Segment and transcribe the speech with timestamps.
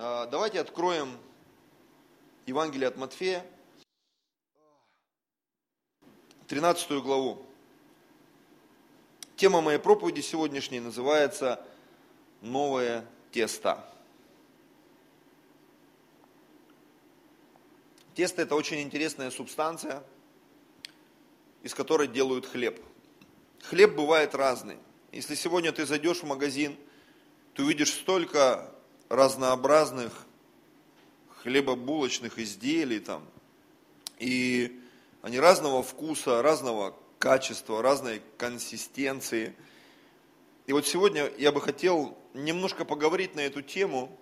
[0.00, 1.18] А, давайте откроем
[2.46, 3.44] Евангелие от Матфея,
[6.46, 7.44] 13 главу.
[9.34, 11.66] Тема моей проповеди сегодняшней называется
[12.42, 13.84] «Новое тесто».
[18.14, 20.04] Тесто– это очень интересная субстанция,
[21.64, 22.80] из которой делают хлеб.
[23.64, 24.78] Хлеб бывает разный.
[25.10, 26.76] Если сегодня ты зайдешь в магазин,
[27.54, 28.72] ты увидишь столько
[29.08, 30.12] разнообразных
[31.42, 33.24] хлебобулочных изделий там,
[34.18, 34.80] и
[35.22, 39.54] они разного вкуса, разного качества, разной консистенции.
[40.66, 44.16] И вот сегодня я бы хотел немножко поговорить на эту тему,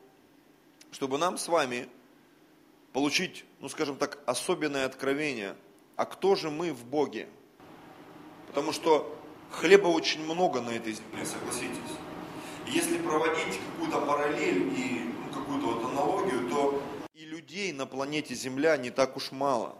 [0.92, 1.88] чтобы нам с вами
[2.92, 5.56] получить, ну скажем так, особенное откровение,
[5.96, 7.28] а кто же мы в Боге?
[8.46, 9.18] Потому что
[9.50, 12.05] хлеба очень много на этой земле, согласитесь.
[12.68, 16.82] Если проводить какую-то параллель и ну, какую-то вот аналогию, то
[17.14, 19.78] и людей на планете Земля не так уж мало.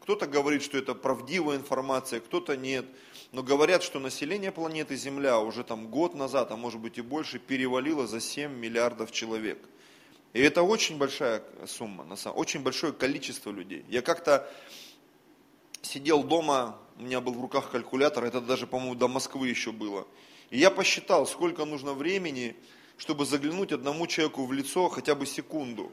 [0.00, 2.86] Кто-то говорит, что это правдивая информация, кто-то нет.
[3.32, 7.38] Но говорят, что население планеты Земля уже там год назад, а может быть и больше,
[7.38, 9.58] перевалило за 7 миллиардов человек.
[10.32, 13.84] И это очень большая сумма, на самом, очень большое количество людей.
[13.88, 14.48] Я как-то
[15.82, 20.06] сидел дома, у меня был в руках калькулятор, это даже, по-моему, до Москвы еще было.
[20.50, 22.56] И я посчитал, сколько нужно времени,
[22.96, 25.90] чтобы заглянуть одному человеку в лицо хотя бы секунду.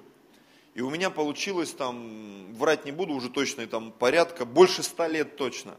[0.74, 5.38] И у меня получилось там, врать не буду уже точно, там порядка, больше ста лет
[5.38, 5.78] точно.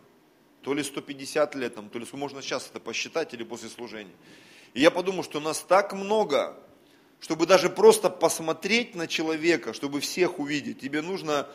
[0.62, 4.14] То ли 150 лет, там, то ли можно сейчас это посчитать или после служения.
[4.74, 6.56] И я подумал, что нас так много,
[7.20, 11.48] чтобы даже просто посмотреть на человека, чтобы всех увидеть, тебе нужно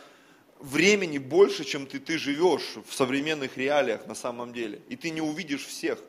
[0.60, 4.82] времени больше, чем ты, ты живешь в современных реалиях на самом деле.
[4.88, 6.00] И ты не увидишь всех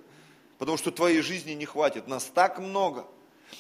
[0.59, 2.07] потому что твоей жизни не хватит.
[2.07, 3.07] Нас так много.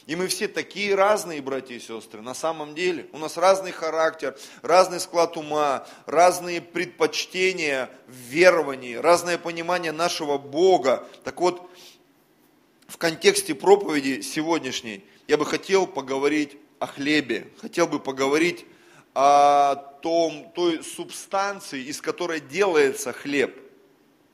[0.06, 3.08] И мы все такие разные, братья и сестры, на самом деле.
[3.12, 11.06] У нас разный характер, разный склад ума, разные предпочтения в веровании, разное понимание нашего Бога.
[11.22, 11.70] Так вот,
[12.86, 18.66] в контексте проповеди сегодняшней я бы хотел поговорить о хлебе, хотел бы поговорить
[19.14, 23.63] о том, той субстанции, из которой делается хлеб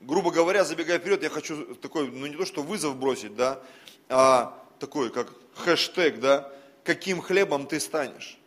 [0.01, 3.61] грубо говоря, забегая вперед, я хочу такой, ну не то что вызов бросить, да,
[4.09, 6.53] а такой, как хэштег, да,
[6.85, 8.39] каким хлебом ты станешь.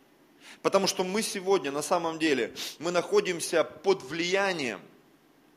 [0.62, 4.80] Потому что мы сегодня, на самом деле, мы находимся под влиянием–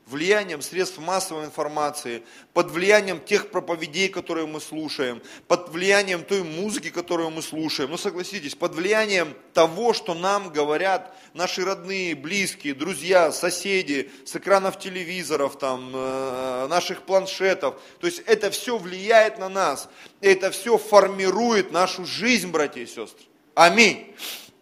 [0.07, 2.23] влиянием средств массовой информации,
[2.53, 7.91] под влиянием тех проповедей, которые мы слушаем, под влиянием той музыки, которую мы слушаем.
[7.91, 14.79] Ну согласитесь, под влиянием того, что нам говорят наши родные, близкие, друзья, соседи, с экранов
[14.79, 17.79] телевизоров, там, э, наших планшетов.
[17.99, 19.89] То есть это все влияет на нас,
[20.21, 23.25] это все формирует нашу жизнь, братья и сестры.
[23.55, 24.15] Аминь.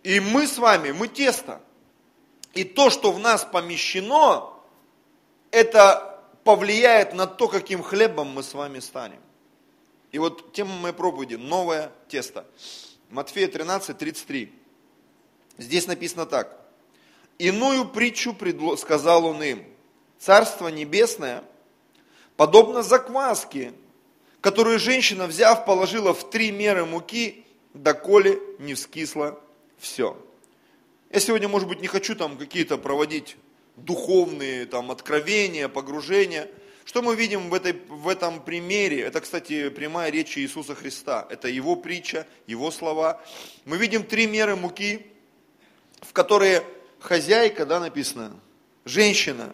[0.04, 1.62] И мы с вами, мы тесто.
[2.54, 4.55] И то, что в нас помещено,
[5.56, 9.22] это повлияет на то, каким хлебом мы с вами станем.
[10.12, 12.46] И вот тема моей проповеди– новое тесто.
[13.10, 14.52] Матфея 13, 33.
[15.58, 16.60] Здесь написано так.
[17.38, 18.36] «Иную притчу
[18.76, 19.64] сказал он им.
[20.20, 21.42] Царство небесное
[22.36, 23.74] подобно закваске,
[24.42, 29.40] которую женщина, взяв, положила в три меры муки, доколе не вскисло
[29.78, 30.22] все».
[31.12, 33.38] Я сегодня, может быть, не хочу там какие-то проводить
[33.78, 36.50] духовные там, откровения, погружения.
[36.86, 39.02] Что мы видим в, этой, в этом примере?
[39.02, 41.28] Это, кстати, прямая речь Иисуса Христа.
[41.30, 43.22] Это его притча, его слова.
[43.66, 45.06] Мы видим три меры муки,
[46.02, 46.64] в которые
[47.00, 48.40] хозяйка, да, написано,
[48.84, 49.54] женщина,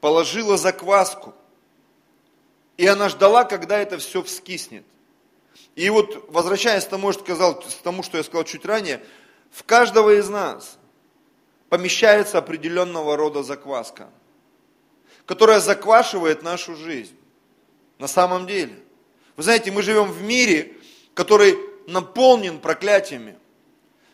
[0.00, 1.34] положила закваску.
[2.76, 4.84] И она ждала, когда это все вскиснет.
[5.74, 9.02] И вот, возвращаясь к тому, что, сказал, к тому, что я сказал чуть ранее,
[9.50, 10.77] в каждого из нас
[11.68, 14.08] помещается определенного рода закваска,
[15.26, 17.16] которая заквашивает нашу жизнь.
[17.98, 18.78] На самом деле.
[19.36, 20.76] Вы знаете, мы живем в мире,
[21.14, 21.56] который
[21.86, 23.36] наполнен проклятиями,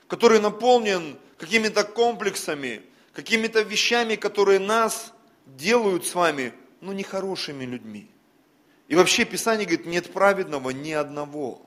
[0.09, 5.13] который наполнен какими-то комплексами, какими-то вещами, которые нас
[5.47, 8.11] делают с вами, ну, нехорошими людьми.
[8.89, 11.63] И вообще Писание говорит, нет праведного ни одного.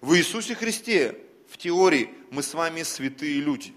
[0.00, 1.18] В Иисусе Христе,
[1.48, 3.74] в теории, мы с вами святые люди.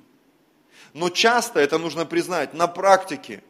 [0.94, 3.44] Но часто, это нужно признать, на практике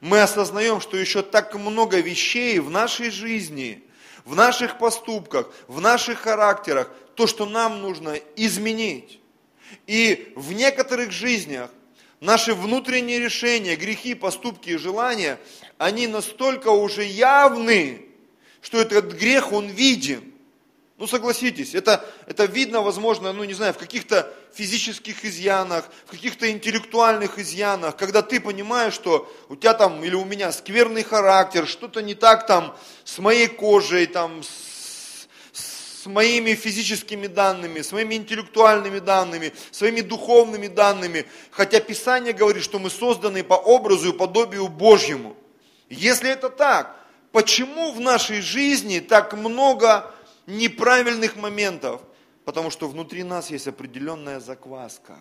[0.00, 3.82] мы осознаем, что еще так много вещей в нашей жизни,
[4.24, 9.20] в наших поступках, в наших характерах, то, что нам нужно изменить.
[9.86, 11.70] И в некоторых жизнях
[12.20, 15.38] наши внутренние решения, грехи, поступки и желания,
[15.78, 18.06] они настолько уже явны,
[18.60, 20.32] что этот грех, он виден.
[20.98, 26.50] Ну согласитесь, это, это видно, возможно, ну не знаю, в каких-то физических изъянах, в каких-то
[26.50, 32.00] интеллектуальных изъянах, когда ты понимаешь, что у тебя там или у меня скверный характер, что-то
[32.00, 38.98] не так там с моей кожей, там, с, с моими физическими данными, с моими интеллектуальными
[38.98, 41.26] данными, своими духовными данными.
[41.50, 45.36] Хотя Писание говорит, что мы созданы по образу и подобию Божьему.
[45.90, 46.96] Если это так,
[47.32, 50.10] почему в нашей жизни так много
[50.46, 52.02] неправильных моментов,
[52.44, 55.18] потому что внутри нас есть определенная закваска,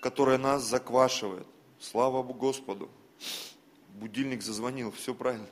[0.00, 1.46] которая нас заквашивает.
[1.78, 2.90] Слава Господу.
[3.94, 5.48] Будильник зазвонил, все правильно.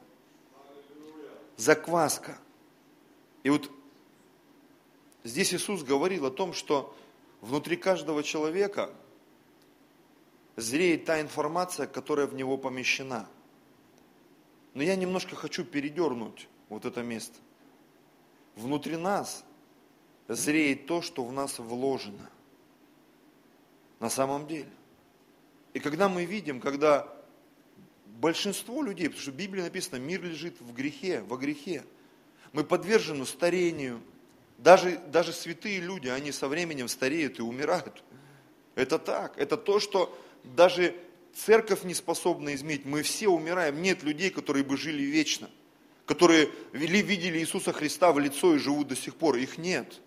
[1.56, 2.38] Закваска.
[3.42, 3.70] И вот
[5.22, 6.96] здесь Иисус говорил о том, что
[7.40, 8.90] внутри каждого человека
[10.56, 13.28] зреет та информация, которая в него помещена.
[14.72, 17.38] Но я немножко хочу передернуть вот это место
[18.56, 19.44] внутри нас
[20.28, 22.30] зреет то, что в нас вложено.
[24.00, 24.70] На самом деле.
[25.72, 27.08] И когда мы видим, когда
[28.06, 31.84] большинство людей, потому что в Библии написано, мир лежит в грехе, во грехе.
[32.52, 34.00] Мы подвержены старению.
[34.58, 38.04] Даже, даже святые люди, они со временем стареют и умирают.
[38.76, 39.36] Это так.
[39.36, 40.94] Это то, что даже
[41.34, 42.84] церковь не способна изменить.
[42.84, 43.82] Мы все умираем.
[43.82, 45.50] Нет людей, которые бы жили вечно
[46.06, 49.36] которые видели Иисуса Христа в лицо и живут до сих пор.
[49.36, 50.00] Их нет.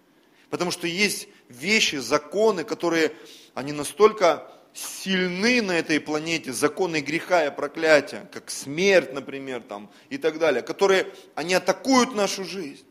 [0.50, 3.14] Потому что есть вещи, законы, которые,
[3.54, 10.18] они настолько сильны на этой планете, законы греха и проклятия, как смерть, например, там, и
[10.18, 12.86] так далее, которые, они атакуют нашу жизнь.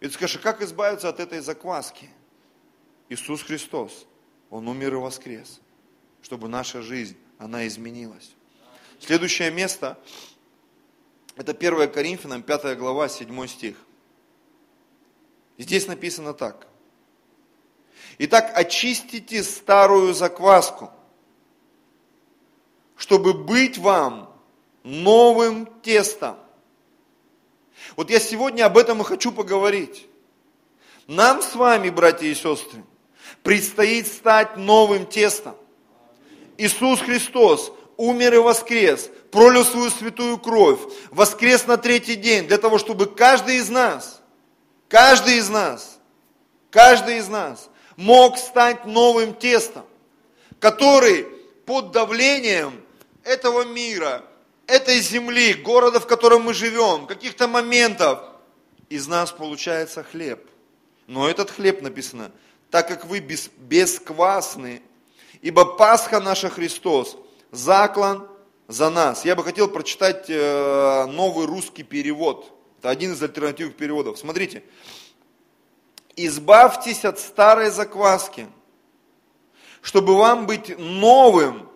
[0.00, 2.08] И ты скажешь, а как избавиться от этой закваски?
[3.08, 4.06] Иисус Христос,
[4.50, 5.60] Он умер и воскрес,
[6.22, 8.30] чтобы наша жизнь, она изменилась.
[9.00, 9.98] Следующее место,
[11.38, 13.76] это 1 Коринфянам, 5 глава, 7 стих.
[15.56, 16.66] Здесь написано так.
[18.18, 20.90] Итак, очистите старую закваску,
[22.96, 24.34] чтобы быть вам
[24.82, 26.36] новым тестом.
[27.94, 30.08] Вот я сегодня об этом и хочу поговорить.
[31.06, 32.84] Нам с вами, братья и сестры,
[33.44, 35.54] предстоит стать новым тестом.
[36.56, 40.80] Иисус Христос умер и воскрес, пролил свою святую кровь,
[41.10, 44.22] воскрес на третий день, для того, чтобы каждый из нас,
[44.88, 45.98] каждый из нас,
[46.70, 49.84] каждый из нас мог стать новым тестом,
[50.60, 51.26] который
[51.66, 52.80] под давлением
[53.24, 54.24] этого мира,
[54.66, 58.20] этой земли, города, в котором мы живем, каких-то моментов,
[58.88, 60.48] из нас получается хлеб.
[61.08, 62.30] Но этот хлеб написано,
[62.70, 64.82] так как вы без, бесквасны,
[65.42, 67.16] ибо Пасха наша Христос–
[67.50, 68.28] заклан
[68.66, 69.24] за нас.
[69.24, 72.52] Я бы хотел прочитать э, новый русский перевод.
[72.78, 74.18] Это один из альтернативных переводов.
[74.18, 74.62] Смотрите.
[76.16, 78.48] Избавьтесь от старой закваски,
[79.82, 81.68] чтобы вам быть новым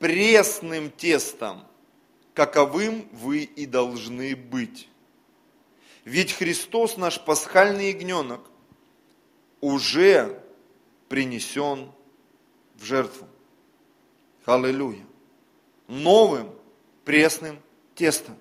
[0.00, 1.64] пресным тестом,
[2.34, 4.88] каковым вы и должны быть.
[6.04, 8.40] Ведь Христос, наш пасхальный ягненок,
[9.60, 10.42] уже
[11.08, 11.92] принесен
[12.74, 13.28] в жертву.
[14.44, 15.04] Аллилуйя.
[15.88, 16.50] Новым
[17.04, 17.60] пресным
[17.94, 18.36] тестом.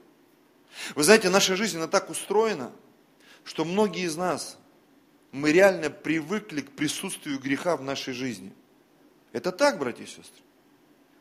[0.95, 2.71] Вы знаете, наша жизнь, она так устроена,
[3.43, 4.57] что многие из нас,
[5.31, 8.51] мы реально привыкли к присутствию греха в нашей жизни.
[9.31, 10.41] Это так, братья и сестры.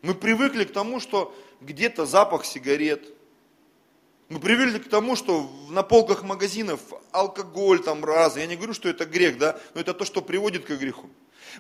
[0.03, 3.05] Мы привыкли к тому, что где-то запах сигарет.
[4.29, 6.81] Мы привыкли к тому, что на полках магазинов
[7.13, 8.37] алкоголь там раз.
[8.37, 11.11] Я не говорю, что это грех, да, но это то, что приводит к греху.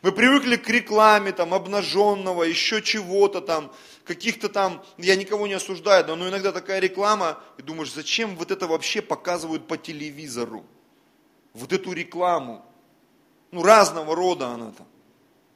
[0.02, 3.72] Мы привыкли к рекламе там обнаженного, еще чего-то там,
[4.04, 8.66] каких-то там, я никого не осуждаю, но иногда такая реклама, и думаешь, зачем вот это
[8.66, 10.64] вообще показывают по телевизору?
[11.52, 12.64] Вот эту рекламу.
[13.50, 14.86] Ну, разного рода она там.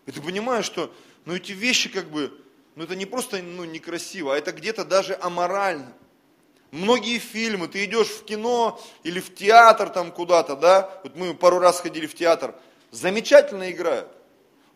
[0.06, 0.92] И ты понимаешь, что,
[1.24, 2.32] ну, эти вещи как бы,
[2.74, 5.92] ну, это не просто, ну, некрасиво, а это где-то даже аморально.
[6.72, 11.60] Многие фильмы, ты идешь в кино или в театр там куда-то, да, вот мы пару
[11.60, 12.56] раз ходили в театр,
[12.94, 14.08] замечательно играют.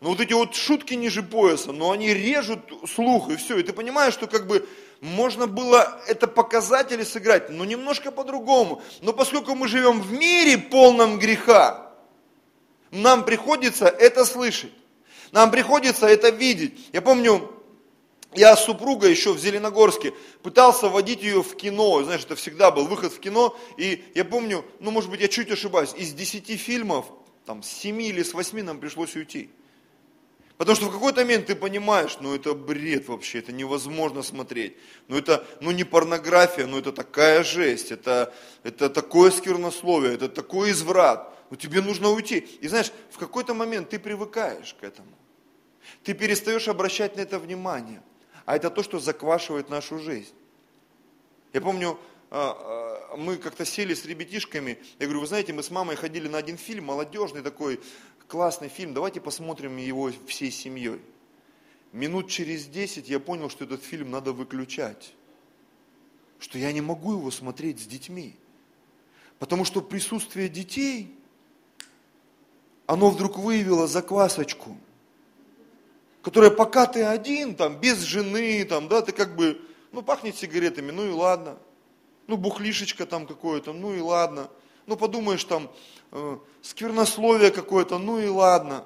[0.01, 2.59] Но вот эти вот шутки ниже пояса, но они режут
[2.93, 3.57] слух и все.
[3.57, 4.67] И ты понимаешь, что как бы
[5.01, 8.81] можно было это показать или сыграть, но немножко по-другому.
[9.01, 11.93] Но поскольку мы живем в мире полном греха,
[12.91, 14.71] нам приходится это слышать.
[15.31, 16.79] Нам приходится это видеть.
[16.93, 17.51] Я помню,
[18.33, 22.03] я с супругой еще в Зеленогорске пытался водить ее в кино.
[22.03, 23.57] Знаешь, это всегда был выход в кино.
[23.77, 27.05] И я помню, ну может быть я чуть ошибаюсь, из десяти фильмов,
[27.49, 29.49] там с семи или с восьми нам пришлось уйти.
[30.57, 34.77] Потому что в какой-то момент ты понимаешь, ну это бред вообще, это невозможно смотреть.
[35.07, 40.69] Ну это, ну не порнография, ну это такая жесть, это, это такое сквернословие, это такой
[40.69, 41.35] изврат.
[41.49, 42.37] Ну тебе нужно уйти.
[42.61, 45.17] И знаешь, в какой-то момент ты привыкаешь к этому.
[46.03, 48.03] Ты перестаешь обращать на это внимание.
[48.45, 50.35] А это то, что заквашивает нашу жизнь.
[51.53, 51.99] Я помню,
[52.31, 56.57] мы как-то сели с ребятишками, я говорю, вы знаете, мы с мамой ходили на один
[56.57, 57.79] фильм, молодежный такой,
[58.27, 61.01] классный фильм, давайте посмотрим его всей семьей.
[61.91, 65.15] Минут через десять я понял, что этот фильм надо выключать.
[66.39, 68.35] Что я не могу его смотреть с детьми.
[69.39, 71.15] Потому что присутствие детей,
[72.85, 74.77] оно вдруг выявило заквасочку,
[76.21, 79.59] которая пока ты один, там, без жены, там, да, ты как бы,
[79.91, 81.57] ну, пахнет сигаретами, ну и ладно.
[82.29, 84.51] Ну, бухлишечка там какое-то, ну и ладно.
[84.85, 85.67] Ну, подумаешь, там,
[86.11, 88.85] э, сквернословие какое-то, ну и ладно.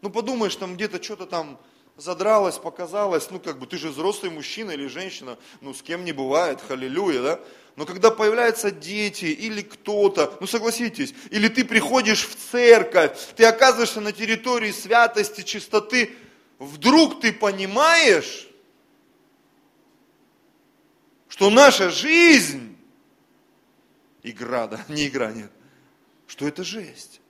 [0.00, 1.58] Ну, подумаешь, там где-то что-то там
[1.96, 6.12] задралось, показалось, ну, как бы, ты же взрослый мужчина или женщина, ну, с кем не
[6.12, 7.40] бывает, халилюя, да?
[7.74, 14.00] Но когда появляются дети или кто-то, ну согласитесь, или ты приходишь в церковь, ты оказываешься
[14.00, 16.14] на территории святости, чистоты,
[16.60, 18.46] вдруг ты понимаешь,
[21.26, 22.73] что наша жизнь
[24.24, 25.52] игра, да, не игра, нет,
[26.26, 27.20] что это жесть.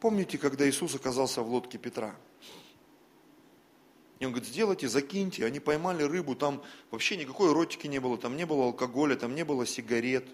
[0.00, 2.14] Помните, когда Иисус оказался в лодке Петра?
[4.18, 5.44] И он говорит, сделайте, закиньте.
[5.44, 9.44] Они поймали рыбу, там вообще никакой эротики не было, там не было алкоголя, там не
[9.44, 10.26] было сигарет.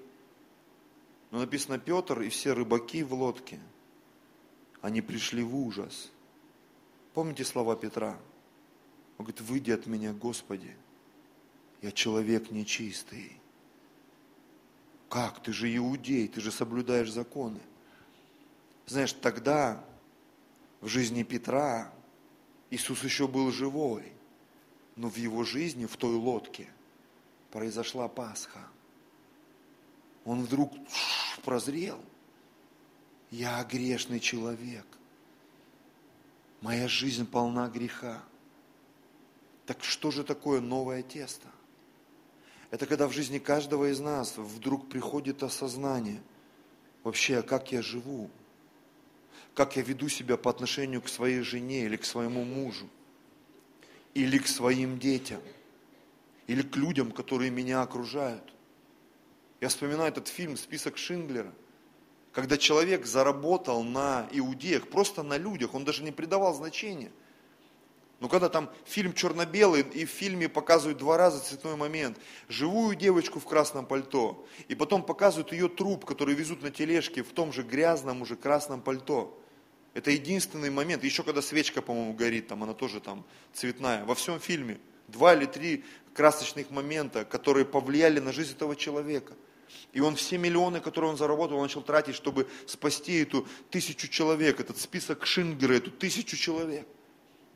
[1.31, 3.59] Но написано Петр и все рыбаки в лодке.
[4.81, 6.11] Они пришли в ужас.
[7.15, 8.19] Помните слова Петра?
[9.19, 10.77] Он говорит, выйди от меня, Господи,
[11.81, 13.42] я человек нечистый.
[15.13, 15.43] Как?
[15.43, 17.61] Ты же иудей, ты же соблюдаешь законы.
[18.87, 19.85] Знаешь, тогда
[20.81, 21.93] в жизни Петра
[22.71, 24.11] Иисус еще был живой,
[24.97, 26.67] но в его жизни, в той лодке,
[27.51, 28.67] произошла Пасха.
[30.25, 30.73] Он вдруг
[31.45, 32.03] прозрел.
[33.31, 34.87] Я грешный человек.
[36.63, 38.23] Моя жизнь полна греха.
[39.67, 41.49] Так что же такое новое тесто?
[42.73, 46.23] Это когда в жизни каждого из нас вдруг приходит осознание,
[47.05, 48.31] вообще, как я живу,
[49.53, 52.89] как я веду себя по отношению к своей жене или к своему мужу,
[54.15, 55.43] или к своим детям,
[56.47, 58.55] или к людям, которые меня окружают.
[59.61, 61.53] Я вспоминаю этот фильм «Список Шинглера»,
[62.33, 67.13] когда человек заработал на иудеях, просто на людях, он даже не придавал значения–
[68.23, 72.17] но когда там фильм черно-белый, и в фильме показывают два раза цветной момент,
[72.49, 77.33] живую девочку в красном пальто, и потом показывают ее труп, который везут на тележке в
[77.33, 79.37] том же грязном уже красном пальто.
[79.93, 81.03] Это единственный момент.
[81.03, 84.05] Еще когда свечка, по-моему, горит, там она тоже там цветная.
[84.05, 89.35] Во всем фильме два или три красочных момента, которые повлияли на жизнь этого человека.
[89.93, 94.61] И он все миллионы, которые он заработал, он начал тратить, чтобы спасти эту тысячу человек,
[94.61, 96.87] этот список Шингера, эту тысячу человек.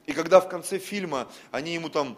[0.07, 2.17] И когда в конце фильма они ему там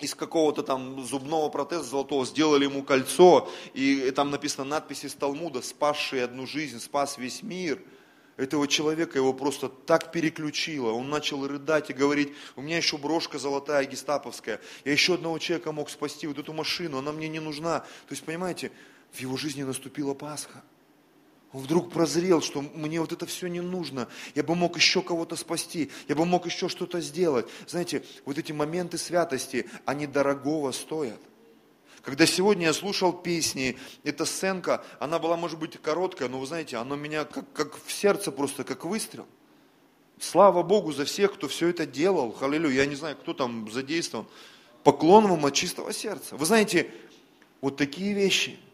[0.00, 5.60] из какого-то там зубного протеза золотого сделали ему кольцо, и там написано надпись из Талмуда,
[5.60, 7.82] спасший одну жизнь, спас весь мир.
[8.36, 10.92] Этого человека его просто так переключило.
[10.92, 15.72] Он начал рыдать и говорить, у меня еще брошка золотая гестаповская, я еще одного человека
[15.72, 17.80] мог спасти, вот эту машину, она мне не нужна.
[17.80, 18.70] То есть, понимаете,
[19.10, 20.62] в его жизни наступила Пасха.
[21.52, 24.08] Он вдруг прозрел, что мне вот это все не нужно.
[24.34, 27.46] Я бы мог еще кого-то спасти, я бы мог еще что-то сделать.
[27.66, 31.20] Знаете, вот эти моменты святости, они дорогого стоят.
[32.02, 36.76] Когда сегодня я слушал песни, эта сценка, она была, может быть, короткая, но вы знаете,
[36.76, 39.26] она меня как, как в сердце просто, как выстрел.
[40.20, 42.32] Слава Богу за всех, кто все это делал.
[42.32, 44.26] Халилю, я не знаю, кто там задействован.
[44.84, 46.36] Поклон вам от чистого сердца.
[46.36, 46.90] Вы знаете,
[47.62, 48.58] вот такие вещи–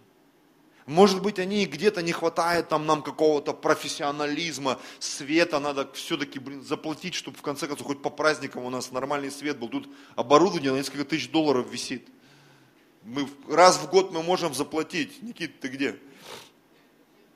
[0.87, 7.15] может быть, они где-то не хватает там нам какого-то профессионализма, света, надо все-таки, блин, заплатить,
[7.15, 9.69] чтобы в конце концов хоть по праздникам у нас нормальный свет был.
[9.69, 12.09] Тут оборудование на несколько тысяч долларов висит.
[13.03, 15.23] Мы, раз в год мы можем заплатить.
[15.23, 15.99] Никита, ты где?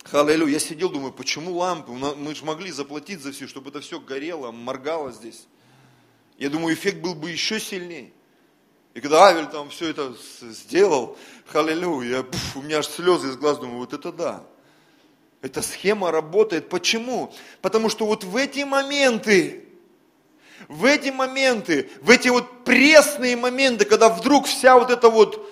[0.04, 1.92] Халилю, я сидел, думаю, почему лампы?
[1.92, 5.46] Мы же могли заплатить за все, чтобы это все горело, моргало здесь.
[6.38, 8.12] Я думаю, эффект был бы еще сильнее.
[8.98, 12.26] И когда Авель там все это сделал, халилюя,
[12.56, 14.42] у меня аж слезы из глаз, думаю, вот это да.
[15.40, 16.68] Эта схема работает.
[16.68, 17.32] Почему?
[17.62, 19.68] Потому что вот в эти моменты,
[20.66, 25.48] в эти моменты, в эти вот пресные моменты, когда вдруг вся вот эта вот,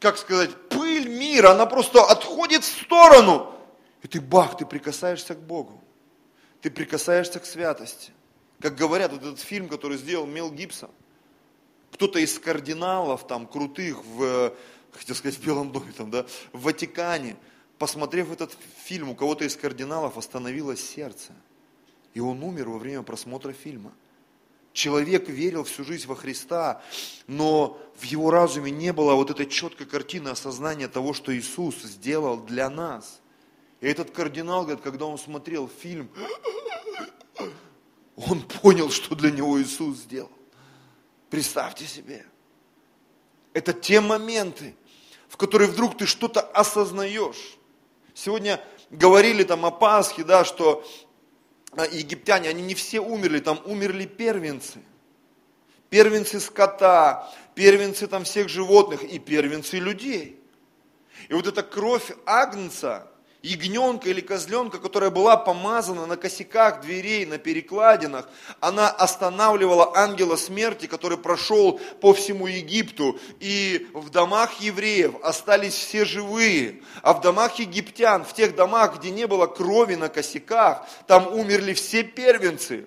[0.00, 3.54] как сказать, пыль мира, она просто отходит в сторону.
[4.02, 5.80] И ты бах, ты прикасаешься к Богу.
[6.62, 8.10] Ты прикасаешься к святости.
[8.60, 10.90] Как говорят, вот этот фильм, который сделал Мел Гибсон,
[11.98, 14.54] кто-то из кардиналов там крутых в,
[14.92, 17.36] хотел сказать, в Белом доме, там, да, в Ватикане,
[17.76, 21.32] посмотрев этот фильм, у кого-то из кардиналов остановилось сердце.
[22.14, 23.92] И он умер во время просмотра фильма.
[24.72, 26.80] Человек верил всю жизнь во Христа,
[27.26, 32.36] но в его разуме не было вот этой четкой картины осознания того, что Иисус сделал
[32.36, 33.20] для нас.
[33.80, 36.08] И этот кардинал, говорит, когда он смотрел фильм,
[38.14, 40.30] он понял, что для него Иисус сделал.
[41.30, 42.24] Представьте себе.
[43.52, 44.74] Это те моменты,
[45.28, 47.58] в которые вдруг ты что-то осознаешь.
[48.14, 50.84] Сегодня говорили там о Пасхе, да, что
[51.72, 54.80] а, египтяне, они не все умерли, там умерли первенцы.
[55.90, 60.40] Первенцы скота, первенцы там всех животных и первенцы людей.
[61.28, 63.10] И вот эта кровь Агнца,
[63.42, 68.28] ягненка или козленка, которая была помазана на косяках дверей, на перекладинах,
[68.60, 73.18] она останавливала ангела смерти, который прошел по всему Египту.
[73.40, 79.10] И в домах евреев остались все живые, а в домах египтян, в тех домах, где
[79.10, 82.86] не было крови на косяках, там умерли все первенцы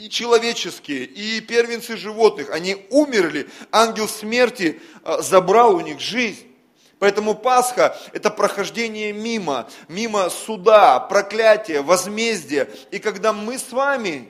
[0.00, 6.49] и человеческие, и первенцы животных, они умерли, ангел смерти а, забрал у них жизнь.
[7.00, 12.68] Поэтому Пасха– это прохождение мимо, мимо суда, проклятия, возмездия.
[12.90, 14.28] И когда мы с вами,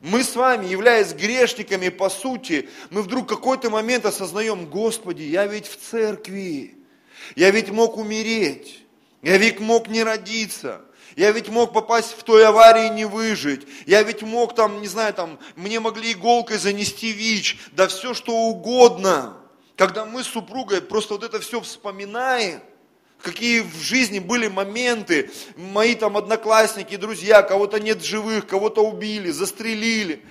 [0.00, 5.66] мы с вами, являясь грешниками по сути, мы вдруг какой-то момент осознаем, Господи, я ведь
[5.66, 6.74] в церкви,
[7.34, 8.84] я ведь мог умереть,
[9.22, 10.82] я ведь мог не родиться,
[11.16, 13.66] я ведь мог попасть в той аварии и не выжить.
[13.86, 17.56] Я ведь мог там, не знаю, там, мне могли иголкой занести ВИЧ.
[17.72, 19.38] Да все что угодно.
[19.76, 22.62] Когда мы с супругой просто вот это все вспоминаем,
[23.20, 30.24] какие в жизни были моменты, мои там одноклассники, друзья, кого-то нет живых, кого-то убили, застрелили.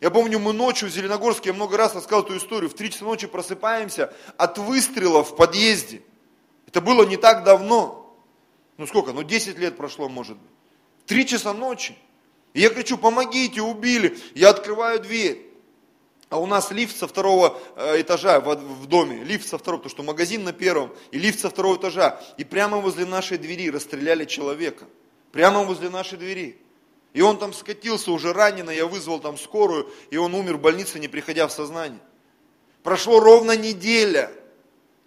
[0.00, 3.04] Я помню, мы ночью в Зеленогорске, я много раз рассказывал эту историю, в 3 часа
[3.04, 6.02] ночи просыпаемся от выстрела в подъезде.
[6.66, 8.14] Это было не так давно.
[8.76, 10.50] Ну сколько, ну 10 лет прошло, может быть.
[11.06, 11.96] Три часа ночи.
[12.52, 14.18] И я кричу, помогите, убили.
[14.34, 15.51] Я открываю дверь.
[16.32, 20.02] А у нас лифт со второго э, этажа в, доме, лифт со второго, потому что
[20.02, 22.22] магазин на первом, и лифт со второго этажа.
[22.38, 24.86] И прямо возле нашей двери расстреляли человека.
[25.30, 26.58] Прямо возле нашей двери.
[27.12, 30.98] И он там скатился уже раненый, я вызвал там скорую, и он умер в больнице,
[30.98, 32.00] не приходя в сознание.
[32.82, 34.32] Прошло ровно неделя.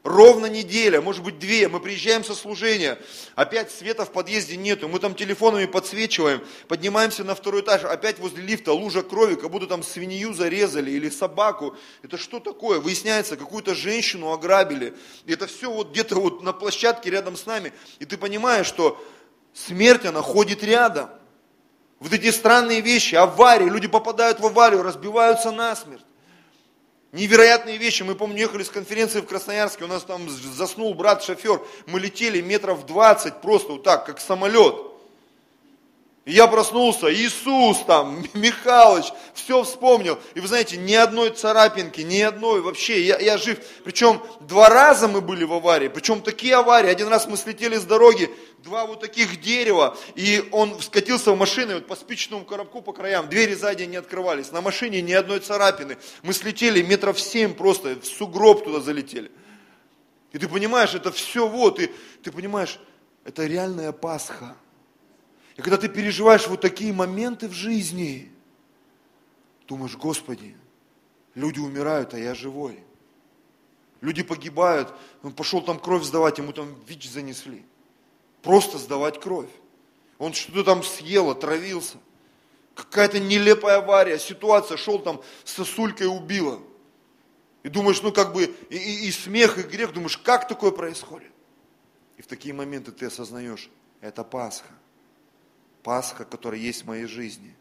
[0.05, 2.99] Ровно неделя, может быть две, мы приезжаем со служения,
[3.33, 8.43] опять света в подъезде нету, мы там телефонами подсвечиваем, поднимаемся на второй этаж, опять возле
[8.43, 11.75] лифта лужа крови, как будто там свинью зарезали или собаку.
[12.03, 12.79] Это что такое?
[12.79, 14.93] Выясняется, какую-то женщину ограбили.
[15.25, 17.73] И это все вот где-то вот на площадке рядом с нами.
[17.97, 19.03] И ты понимаешь, что
[19.55, 21.09] смерть, она ходит рядом.
[21.99, 26.05] Вот эти странные вещи, аварии, люди попадают в аварию, разбиваются насмерть.
[27.15, 28.03] Невероятные вещи.
[28.03, 31.61] Мы, помню, ехали с конференции в Красноярске, у нас там заснул брат-шофер.
[31.85, 34.94] Мы летели метров 20 просто вот так, как самолет.
[36.25, 40.19] И я проснулся, Иисус там, Михалыч, все вспомнил.
[40.33, 43.59] И вы знаете, ни одной царапинки, ни одной вообще, я, я жив.
[43.83, 46.89] Причем два раза мы были в аварии, причем такие аварии.
[46.89, 48.31] Один раз мы слетели с дороги,
[48.63, 53.29] два вот таких дерева, и он скатился в машину вот по спичному коробку по краям,
[53.29, 55.99] двери сзади не открывались, на машине ни одной царапины.
[56.23, 59.29] Мы слетели метров семь просто, в сугроб туда залетели.
[60.31, 61.91] И ты понимаешь, это все вот, и
[62.23, 62.79] ты понимаешь,
[63.23, 64.55] это реальная Пасха.
[65.55, 68.31] И когда ты переживаешь вот такие моменты в жизни,
[69.67, 70.55] думаешь, Господи,
[71.33, 72.83] люди умирают, а я живой.
[74.01, 77.65] Люди погибают, он пошел там кровь сдавать, ему там ВИЧ занесли.
[78.41, 79.49] Просто сдавать кровь.
[80.17, 81.97] Он что-то там съел, отравился.
[82.75, 86.61] Какая-то нелепая авария, ситуация, шел там сосулькой убила.
[87.63, 91.31] И думаешь, ну как бы и, и, и смех, и грех, думаешь, как такое происходит?
[92.17, 93.69] И в такие моменты ты осознаешь,
[94.01, 94.67] это Пасха.
[95.85, 97.55] Пасха, которая есть в моей жизни.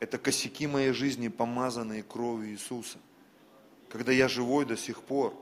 [0.00, 2.98] Это косяки моей жизни, помазанные кровью Иисуса.
[3.88, 5.32] Когда я живой до сих пор,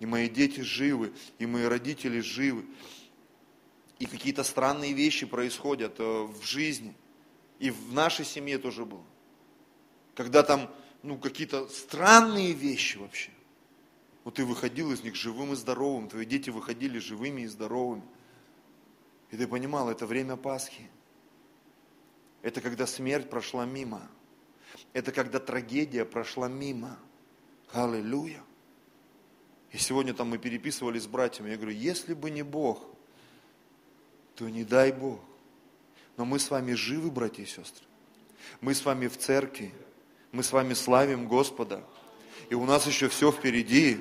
[0.00, 2.64] и мои дети живы, и мои родители живы,
[3.98, 6.94] и какие-то странные вещи происходят э, в жизни,
[7.58, 9.04] и в нашей семье тоже было.
[10.14, 13.30] Когда там, ну, какие-то странные вещи вообще.
[14.24, 18.04] Вот ты выходил из них живым и здоровым, твои дети выходили живыми и здоровыми.
[19.30, 20.88] И ты понимал, это время Пасхи.
[22.46, 24.08] Это когда смерть прошла мимо.
[24.92, 26.96] Это когда трагедия прошла мимо.
[27.72, 28.40] Аллилуйя.
[29.72, 31.50] И сегодня там мы переписывались с братьями.
[31.50, 32.84] Я говорю, если бы не Бог,
[34.36, 35.18] то не дай Бог.
[36.16, 37.84] Но мы с вами живы, братья и сестры.
[38.60, 39.74] Мы с вами в церкви,
[40.30, 41.82] мы с вами славим Господа,
[42.48, 43.98] и у нас еще все впереди.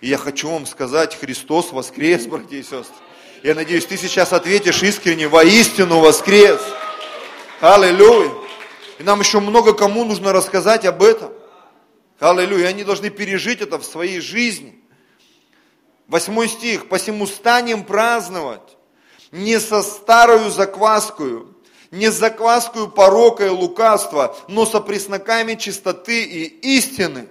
[0.00, 2.94] И я хочу вам сказать, Христос воскрес, братья и сестры.
[3.42, 6.62] Я надеюсь, ты сейчас ответишь искренне, воистину воскрес.
[7.62, 8.32] Аллилуйя.
[8.98, 11.32] И нам еще много кому нужно рассказать об этом.
[12.18, 12.66] Аллилуйя.
[12.66, 14.82] Они должны пережить это в своей жизни.
[16.08, 16.88] Восьмой стих.
[16.88, 18.76] «Посему станем праздновать
[19.30, 21.56] не со старою закваскою,
[21.92, 26.46] не с закваскою порока и лукавства, но со пресноками чистоты и
[26.76, 27.28] истины».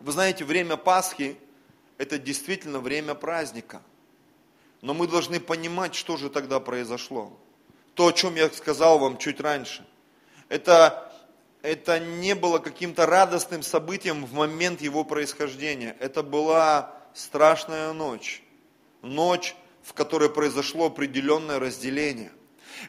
[0.00, 1.36] Вы знаете, время Пасхи–
[1.96, 3.82] это действительно время праздника.
[4.80, 7.38] Но мы должны понимать, что же тогда произошло.
[7.94, 9.86] То, о чем я сказал вам чуть раньше.
[10.48, 11.12] Это
[11.62, 15.96] это не было каким-то радостным событием в момент его происхождения.
[16.00, 18.42] Это была страшная ночь.
[19.00, 22.32] Ночь, в которой произошло определенное разделение.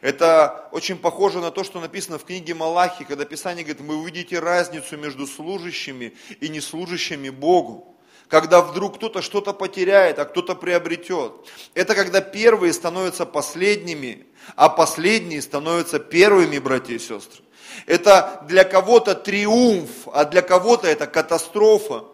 [0.00, 4.40] Это очень похоже на то, что написано в книге Малахи, когда Писание говорит, вы увидите
[4.40, 7.93] разницу между служащими и неслужащими Богу.
[8.28, 11.32] Когда вдруг кто-то что-то потеряет, а кто-то приобретет.
[11.74, 17.42] Это когда первые становятся последними, а последние становятся первыми, братья и сестры.
[17.86, 22.04] Это для кого-то триумф, а для кого-то это катастрофа.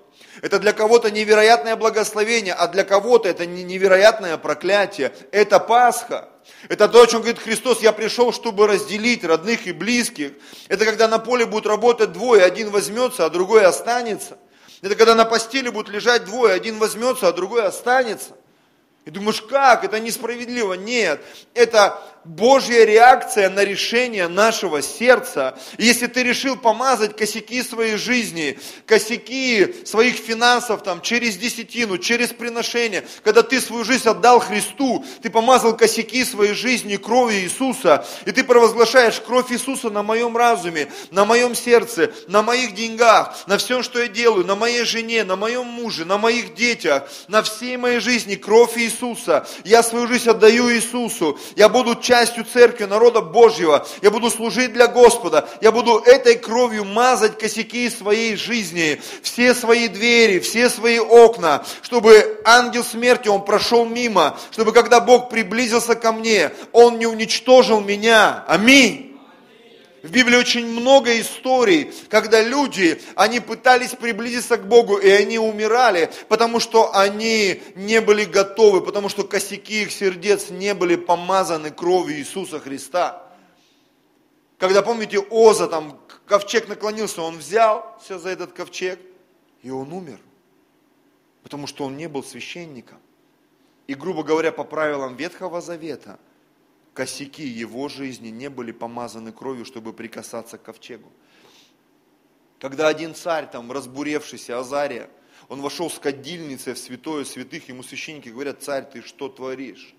[0.42, 5.12] Это для кого-то невероятное благословение, а для кого-то это невероятное проклятие.
[5.32, 6.28] Это Пасха.
[6.68, 10.32] Это то, о чем говорит Христос, я пришел, чтобы разделить родных и близких.
[10.68, 14.38] Это когда на поле будут работать двое, один возьмется, а другой останется.
[14.82, 18.36] Это когда на постели будут лежать двое, один возьмется, а другой останется.
[19.04, 19.84] И думаешь, как?
[19.84, 20.74] Это несправедливо.
[20.74, 21.22] Нет,
[21.54, 25.58] это Божья реакция на решение нашего сердца.
[25.78, 33.06] если ты решил помазать косяки своей жизни, косяки своих финансов там, через десятину, через приношение,
[33.24, 38.44] когда ты свою жизнь отдал Христу, ты помазал косяки своей жизни кровью Иисуса, и ты
[38.44, 43.98] провозглашаешь кровь Иисуса на моем разуме, на моем сердце, на моих деньгах, на всем, что
[43.98, 48.34] я делаю, на моей жене, на моем муже, на моих детях, на всей моей жизни
[48.34, 49.46] кровь Иисуса.
[49.64, 51.38] Я свою жизнь отдаю Иисусу.
[51.56, 53.86] Я буду частью церкви, народа Божьего.
[54.02, 55.48] Я буду служить для Господа.
[55.60, 62.40] Я буду этой кровью мазать косяки своей жизни, все свои двери, все свои окна, чтобы
[62.44, 68.44] ангел смерти, он прошел мимо, чтобы когда Бог приблизился ко мне, он не уничтожил меня.
[68.48, 69.09] Аминь.
[70.02, 76.10] В Библии очень много историй, когда люди, они пытались приблизиться к Богу, и они умирали,
[76.28, 82.18] потому что они не были готовы, потому что косяки их сердец не были помазаны кровью
[82.18, 83.26] Иисуса Христа.
[84.56, 88.98] Когда, помните, Оза, там, ковчег наклонился, он взялся за этот ковчег,
[89.62, 90.18] и он умер,
[91.42, 92.98] потому что он не был священником.
[93.86, 96.18] И, грубо говоря, по правилам Ветхого Завета–
[96.94, 101.10] косяки его жизни не были помазаны кровью, чтобы прикасаться к ковчегу.
[102.58, 105.08] Когда один царь, там, разбуревшийся, Азария,
[105.48, 109.94] он вошел с кадильницей в святое святых, ему священники говорят, царь, ты что творишь?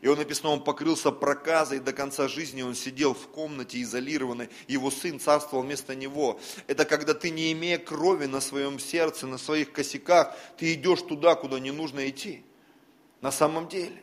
[0.00, 4.90] И он написано, он покрылся проказой до конца жизни, он сидел в комнате изолированной, его
[4.90, 6.40] сын царствовал вместо него.
[6.66, 11.34] Это когда ты, не имея крови на своем сердце, на своих косяках, ты идешь туда,
[11.34, 12.42] куда не нужно идти.
[13.20, 14.02] На самом деле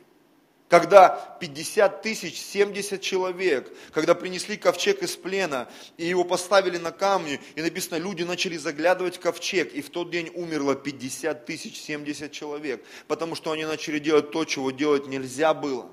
[0.69, 7.41] когда 50 тысяч, 70 человек, когда принесли ковчег из плена, и его поставили на камни,
[7.55, 12.31] и написано, люди начали заглядывать в ковчег, и в тот день умерло 50 тысяч, 70
[12.31, 15.89] человек, потому что они начали делать то, чего делать нельзя было.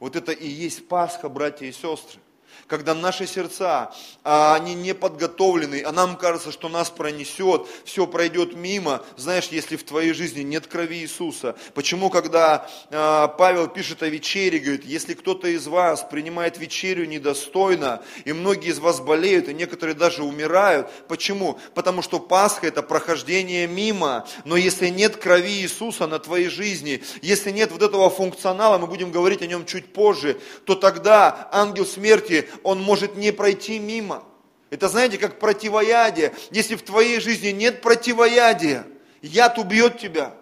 [0.00, 2.20] Вот это и есть Пасха, братья и сестры
[2.66, 3.92] когда наши сердца,
[4.24, 9.76] а, они не подготовлены, а нам кажется, что нас пронесет, все пройдет мимо, знаешь, если
[9.76, 11.56] в твоей жизни нет крови Иисуса.
[11.74, 18.02] Почему, когда а, Павел пишет о вечере, говорит, если кто-то из вас принимает вечерю недостойно,
[18.24, 21.58] и многие из вас болеют, и некоторые даже умирают, почему?
[21.74, 27.50] Потому что Пасха это прохождение мимо, но если нет крови Иисуса на твоей жизни, если
[27.50, 32.45] нет вот этого функционала, мы будем говорить о нем чуть позже, то тогда ангел смерти,
[32.62, 34.24] он может не пройти мимо.
[34.70, 36.34] Это знаете, как противоядие.
[36.50, 38.86] Если в твоей жизни нет противоядия,
[39.22, 40.34] яд убьет тебя.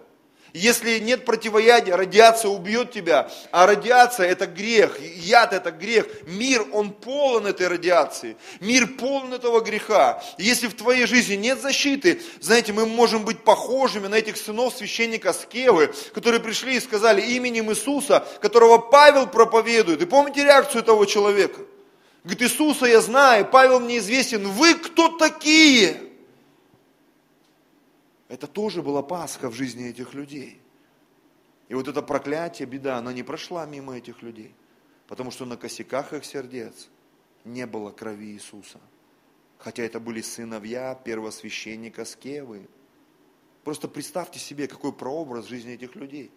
[0.55, 3.29] Если нет противоядия, радиация убьет тебя.
[3.51, 6.07] А радиация это грех, яд это грех.
[6.29, 8.37] Мир, он полон этой радиации.
[8.61, 10.23] Мир полон этого греха.
[10.39, 15.33] если в твоей жизни нет защиты, знаете, мы можем быть похожими на этих сынов священника
[15.33, 20.03] Скевы, которые пришли и сказали именем Иисуса, которого Павел проповедует.
[20.03, 21.63] И помните реакцию того человека?
[22.25, 26.11] Говорит, Иисуса я знаю, Павел мне известен, вы кто такие?
[28.29, 30.61] Это тоже была Пасха в жизни этих людей.
[31.69, 34.55] И вот это проклятие, беда, она не прошла мимо этих людей,
[35.07, 36.89] потому что на косяках их сердец
[37.45, 38.81] не было крови Иисуса.
[39.59, 42.69] хотя это были сыновья первосвященника Скевы.
[43.65, 46.31] Просто представьте себе, какой прообраз жизни этих людей.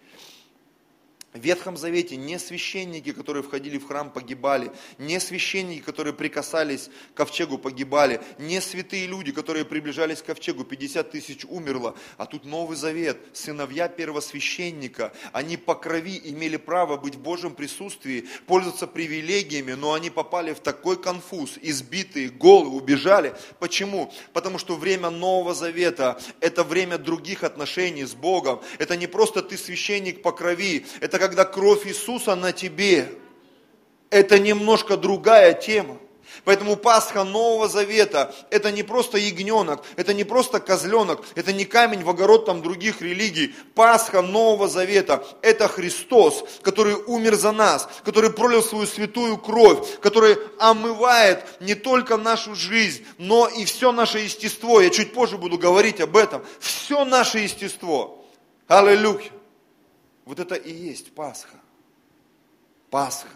[1.37, 7.17] В Ветхом Завете не священники, которые входили в храм, погибали, не священники, которые прикасались к
[7.17, 12.75] ковчегу, погибали, не святые люди, которые приближались к ковчегу, 50 тысяч умерло, а тут Новый
[12.75, 19.93] Завет, сыновья первосвященника, они по крови имели право быть в Божьем присутствии, пользоваться привилегиями, но
[19.93, 23.35] они попали в такой конфуз, избитые, голые, убежали.
[23.59, 24.11] Почему?
[24.33, 29.55] Потому что время Нового Завета– это время других отношений с Богом, это не просто ты
[29.55, 33.11] священник по крови, это как когда кровь Иисуса на тебе.
[34.09, 35.97] Это немножко другая тема.
[36.45, 42.03] Поэтому Пасха Нового Завета– это не просто ягненок, это не просто козленок, это не камень
[42.03, 43.53] в огород там других религий.
[43.75, 50.37] Пасха Нового Завета– это Христос, который умер за нас, который пролил свою святую кровь, который
[50.59, 54.79] омывает не только нашу жизнь, но и все наше естество.
[54.79, 56.45] Я чуть позже буду говорить об этом.
[56.59, 58.25] Все наше естество.
[58.67, 59.36] Аллилуйя.
[60.27, 61.55] Вот это и есть Пасха.
[62.89, 63.29] Пасха.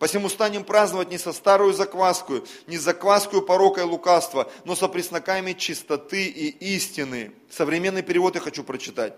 [0.00, 5.52] Посему станем праздновать не со старую закваску, не закваску порока и лукавства, но со пресноками
[5.52, 7.32] чистоты и истины.
[7.48, 9.14] Современный перевод я хочу прочитать.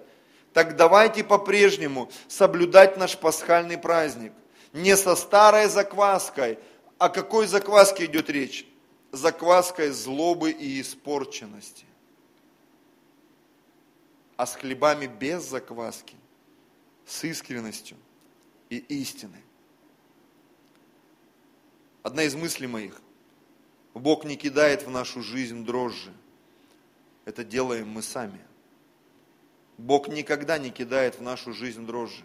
[0.53, 4.35] Так давайте по-прежнему соблюдать наш пасхальный праздник.
[4.75, 6.59] Не со старой закваской.
[6.99, 8.67] О какой закваске идет речь?
[9.13, 11.88] Закваской злобы и испорченности
[14.39, 16.15] а с хлебами без закваски,
[17.05, 17.97] с искренностью
[18.71, 19.43] и истиной.
[22.05, 23.03] Одна из мыслей моих.
[23.95, 26.13] Бог не кидает в нашу жизнь дрожжи.
[27.25, 28.41] Это делаем мы сами.
[29.77, 32.25] Бог никогда не кидает в нашу жизнь дрожжи.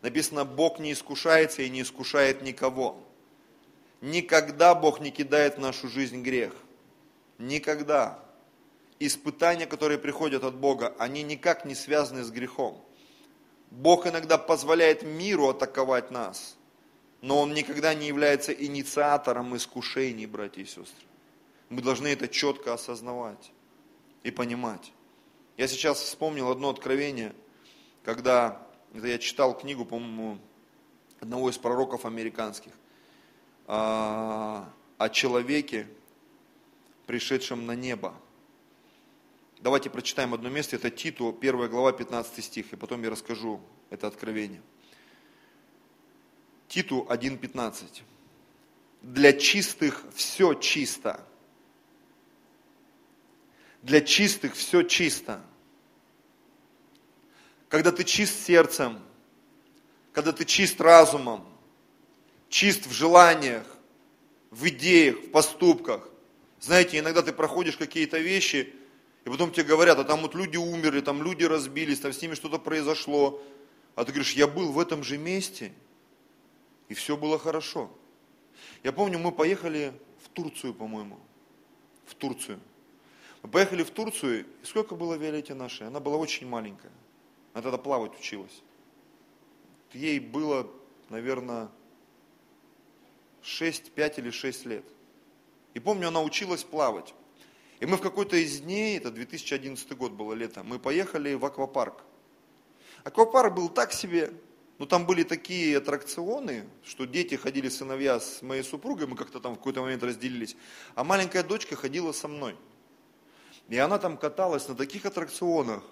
[0.00, 2.98] Написано, Бог не искушается и не искушает никого.
[4.00, 6.54] Никогда Бог не кидает в нашу жизнь грех.
[7.36, 8.25] Никогда
[8.98, 12.82] испытания, которые приходят от Бога, они никак не связаны с грехом.
[13.70, 16.56] Бог иногда позволяет миру атаковать нас,
[17.20, 21.06] но Он никогда не является инициатором искушений, братья и сестры.
[21.68, 23.50] Мы должны это четко осознавать
[24.22, 24.92] и понимать.
[25.56, 27.34] Я сейчас вспомнил одно откровение,
[28.04, 28.62] когда
[28.94, 30.38] я читал книгу, по-моему,
[31.20, 32.72] одного из пророков американских,
[33.66, 35.88] а, о человеке,
[37.06, 38.14] пришедшем на небо–
[39.60, 44.06] Давайте прочитаем одно место, это Титу, 1 глава, 15 стих, и потом я расскажу это
[44.06, 44.62] откровение.
[46.68, 48.02] Титу 1.15.
[49.02, 51.24] Для чистых все чисто.
[53.82, 55.42] Для чистых все чисто.
[57.68, 59.00] Когда ты чист сердцем,
[60.12, 61.46] когда ты чист разумом,
[62.48, 63.66] чист в желаниях,
[64.50, 66.08] в идеях, в поступках.
[66.60, 68.74] Знаете, иногда ты проходишь какие-то вещи,
[69.26, 72.34] и потом тебе говорят, а там вот люди умерли, там люди разбились, там с ними
[72.34, 73.42] что-то произошло.
[73.96, 75.72] А ты говоришь, я был в этом же месте,
[76.88, 77.90] и все было хорошо.
[78.84, 79.92] Я помню, мы поехали
[80.24, 81.18] в Турцию, по-моему.
[82.04, 82.60] В Турцию.
[83.42, 85.88] Мы поехали в Турцию, и сколько было Виолетте нашей?
[85.88, 86.92] Она была очень маленькая.
[87.52, 88.62] Она тогда плавать училась.
[89.92, 90.70] Ей было,
[91.08, 91.68] наверное,
[93.42, 94.84] 6, 5 или 6 лет.
[95.74, 97.12] И помню, она училась плавать.
[97.80, 102.04] И мы в какой-то из дней, это 2011 год было лето, мы поехали в аквапарк.
[103.04, 104.32] Аквапарк был так себе,
[104.78, 109.54] но там были такие аттракционы, что дети ходили, сыновья с моей супругой, мы как-то там
[109.54, 110.56] в какой-то момент разделились,
[110.94, 112.56] а маленькая дочка ходила со мной.
[113.68, 115.82] И она там каталась на таких аттракционах.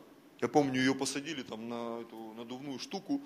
[0.41, 3.21] Я помню, ее посадили там на эту надувную штуку,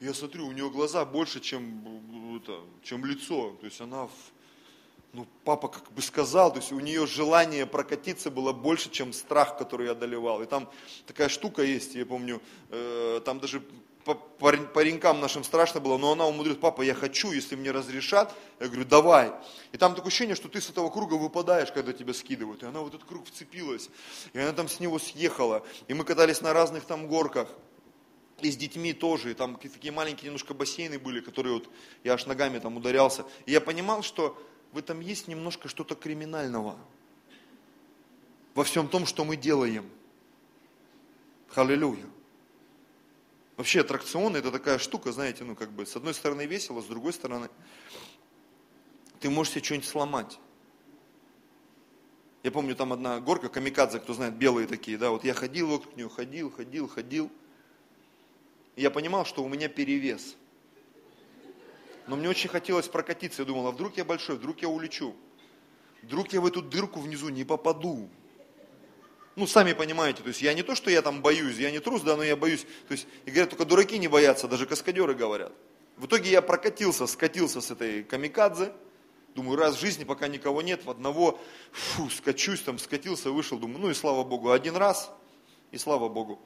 [0.00, 3.56] я смотрю, у нее глаза больше, чем, это, чем лицо.
[3.60, 4.12] То есть она в,
[5.16, 9.56] ну, папа как бы сказал, то есть у нее желание прокатиться было больше, чем страх,
[9.56, 10.42] который я одолевал.
[10.42, 10.68] И там
[11.06, 13.62] такая штука есть, я помню, э, там даже
[14.74, 18.84] паренькам нашим страшно было, но она умудрилась, папа, я хочу, если мне разрешат, я говорю,
[18.84, 19.32] давай.
[19.72, 22.62] И там такое ощущение, что ты с этого круга выпадаешь, когда тебя скидывают.
[22.62, 23.88] И она в этот круг вцепилась,
[24.34, 25.64] и она там с него съехала.
[25.88, 27.48] И мы катались на разных там горках.
[28.42, 31.70] И с детьми тоже, и там такие маленькие немножко бассейны были, которые вот
[32.04, 33.24] я аж ногами там ударялся.
[33.46, 34.38] И я понимал, что
[34.76, 36.76] в этом есть немножко что-то криминального.
[38.54, 39.88] Во всем том, что мы делаем.
[41.48, 42.04] Халилюя.
[43.56, 47.14] Вообще аттракционы это такая штука, знаете, ну как бы с одной стороны весело, с другой
[47.14, 47.48] стороны
[49.18, 50.38] ты можешь себе что-нибудь сломать.
[52.42, 55.96] Я помню там одна горка, камикадзе, кто знает, белые такие, да, вот я ходил вокруг
[55.96, 57.30] нее, ходил, ходил, ходил.
[58.74, 60.36] И я понимал, что у меня перевес–
[62.06, 63.42] но мне очень хотелось прокатиться.
[63.42, 65.14] Я думал, а вдруг я большой, вдруг я улечу.
[66.02, 68.08] вдруг я в эту дырку внизу не попаду.
[69.34, 72.02] Ну, сами понимаете, то есть я не то, что я там боюсь, я не трус,
[72.02, 72.62] да, но я боюсь.
[72.88, 75.52] То есть, и говорят, только дураки не боятся, даже каскадеры говорят.
[75.96, 78.72] В итоге я прокатился, скатился с этой камикадзе,
[79.36, 81.38] Думаю, раз в жизни, пока никого нет, в одного,
[81.70, 85.12] фу, скачусь, там, скатился, вышел, думаю, ну и слава Богу, один раз,
[85.72, 86.40] и слава Богу.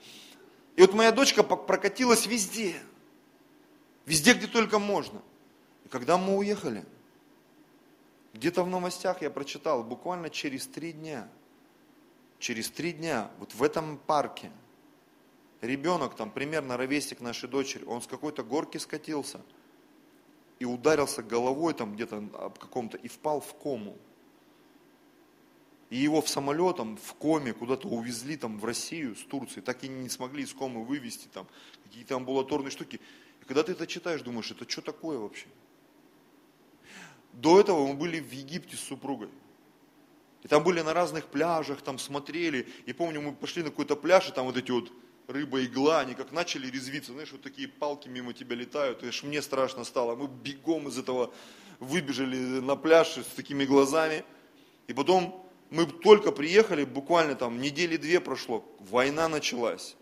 [0.75, 2.75] И вот моя дочка прокатилась везде,
[4.07, 5.23] везде, где только можно.
[5.91, 6.85] Когда мы уехали,
[8.33, 11.29] где-то в новостях я прочитал, буквально через три дня,
[12.39, 14.51] через три дня, вот в этом парке,
[15.61, 19.43] ребенок, там примерно ровесник нашей дочери, он с какой-то горки скатился–
[20.61, 23.97] и ударился головой там где-то об каком-то и впал в кому.
[25.89, 29.89] И его в самолетом, в коме куда-то увезли там в Россию с Турции, так и
[29.89, 31.49] не смогли из комы вывести там
[31.83, 33.01] какие-то амбулаторные штуки.
[33.41, 35.47] И когда ты это читаешь, думаешь, это что такое вообще?
[37.33, 39.29] До этого мы были в Египте с супругой.
[40.43, 42.67] И там были на разных пляжах, там смотрели.
[42.87, 44.91] И помню, мы пошли на какой-то пляж, и там вот эти вот
[45.29, 49.85] рыба-игла, они как начали резвиться, знаешь, вот такие палки мимо тебя летают, и мне страшно
[49.85, 50.17] стало.
[50.17, 51.33] Мы бегом из этого
[51.79, 54.25] выбежали на пляж с такими глазами.
[54.87, 59.97] И потом мы только приехали, буквально там недели две прошло, война началась.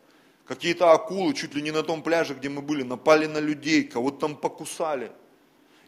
[0.47, 4.19] Какие-то акулы чуть ли не на том пляже, где мы были, напали на людей, кого-то
[4.19, 5.13] там покусали.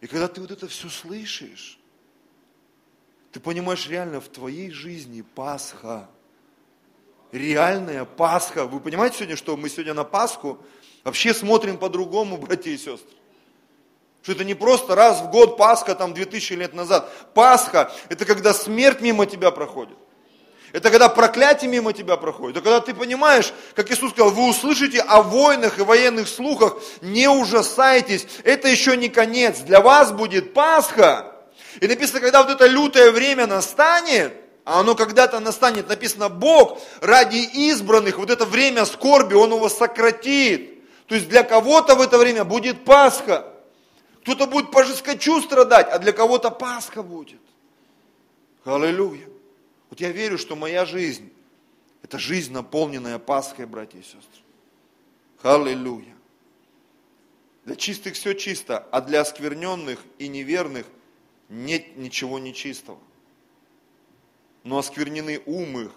[0.00, 1.78] И когда ты вот это все слышишь,
[3.32, 6.08] ты понимаешь, реально в твоей жизни Пасха–
[7.32, 8.66] реальная Пасха.
[8.66, 10.58] Вы понимаете сегодня, что мы сегодня на Пасху
[11.04, 13.16] вообще смотрим по-другому, братья и сестры?
[14.22, 17.10] Что это не просто раз в год Пасха, там 2000 лет назад.
[17.32, 19.96] Пасха– это когда смерть мимо тебя проходит.
[20.72, 22.56] Это когда проклятие мимо тебя проходит.
[22.56, 27.28] Это когда ты понимаешь, как Иисус сказал, вы услышите о войнах и военных слухах, не
[27.28, 29.60] ужасайтесь, это еще не конец.
[29.60, 31.32] Для вас будет Пасха.
[31.80, 37.38] И написано, когда вот это лютое время настанет, а оно когда-то настанет, написано, Бог ради
[37.38, 40.78] избранных, вот это время скорби, Он его сократит.
[41.08, 43.46] То есть для кого-то в это время будет Пасха.
[44.22, 47.40] Кто-то будет по жескочу страдать, а для кого-то Пасха будет.
[48.64, 49.29] Аллилуйя.
[49.90, 51.30] Вот я верю, что моя жизнь,
[52.02, 54.42] это жизнь, наполненная Пасхой, братья и сестры.
[55.42, 56.16] Аллилуйя.
[57.64, 60.86] Для чистых все чисто, а для оскверненных и неверных
[61.48, 62.98] нет ничего нечистого
[64.64, 65.92] но осквернены ум их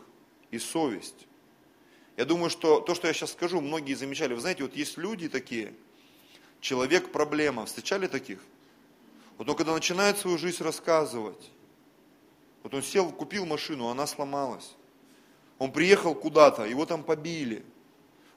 [0.52, 1.28] и совесть.
[2.16, 4.34] Я думаю, что то, что я сейчас скажу, многие замечали.
[4.34, 5.74] Вы знаете, вот есть люди такие,
[6.62, 7.66] человек-проблема.
[7.66, 8.40] Встречали таких?
[9.38, 11.50] Вот он когда начинает свою жизнь рассказывать,
[12.64, 14.76] вот он сел, купил машину, она сломалась.
[15.60, 17.64] Он приехал куда-то, его там побили.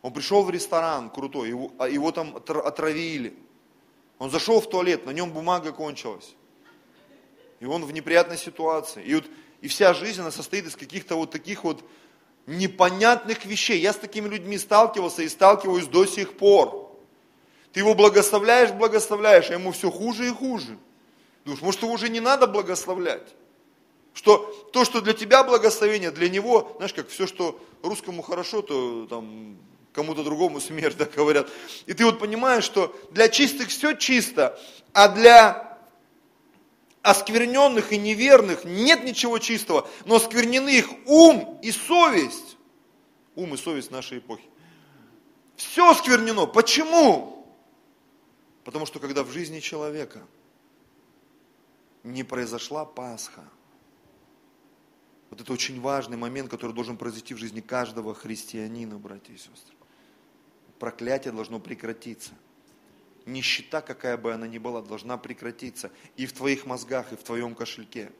[0.02, 3.36] Он пришел в ресторан крутой, его, а его там отравили.
[4.18, 6.34] Он зашел в туалет, на нем бумага кончилась.
[7.60, 9.02] И он в неприятной ситуации.
[9.02, 9.24] И вот
[9.60, 11.82] и вся жизнь, она состоит из каких-то вот таких вот
[12.46, 13.80] непонятных вещей.
[13.80, 16.96] Я с такими людьми сталкивался и сталкиваюсь до сих пор.
[17.72, 20.78] Ты его благословляешь, благословляешь, а ему все хуже и хуже.
[21.44, 23.34] Думаешь, может его уже не надо благословлять?
[24.16, 24.38] Что
[24.72, 29.58] то, что для тебя благословение, для него, знаешь, как все, что русскому хорошо, то там
[29.92, 31.48] кому-то другому смерть, да, говорят.
[31.84, 34.58] И ты вот понимаешь, что для чистых все чисто,
[34.94, 35.78] а для
[37.02, 42.56] оскверненных и неверных нет ничего чистого, но осквернены их ум и совесть.
[43.34, 44.48] Ум и совесть нашей эпохи.
[45.56, 46.46] Все осквернено.
[46.46, 47.46] Почему?
[48.64, 50.22] Потому что когда в жизни человека
[52.02, 53.44] не произошла Пасха,
[55.36, 59.76] вот это очень важный момент, который должен произойти в жизни каждого христианина, братья и сестры.
[60.78, 62.32] Проклятие должно прекратиться
[63.26, 67.54] нищета, какая бы она ни была, должна прекратиться и в твоих мозгах, и в твоем
[67.54, 68.10] кошельке.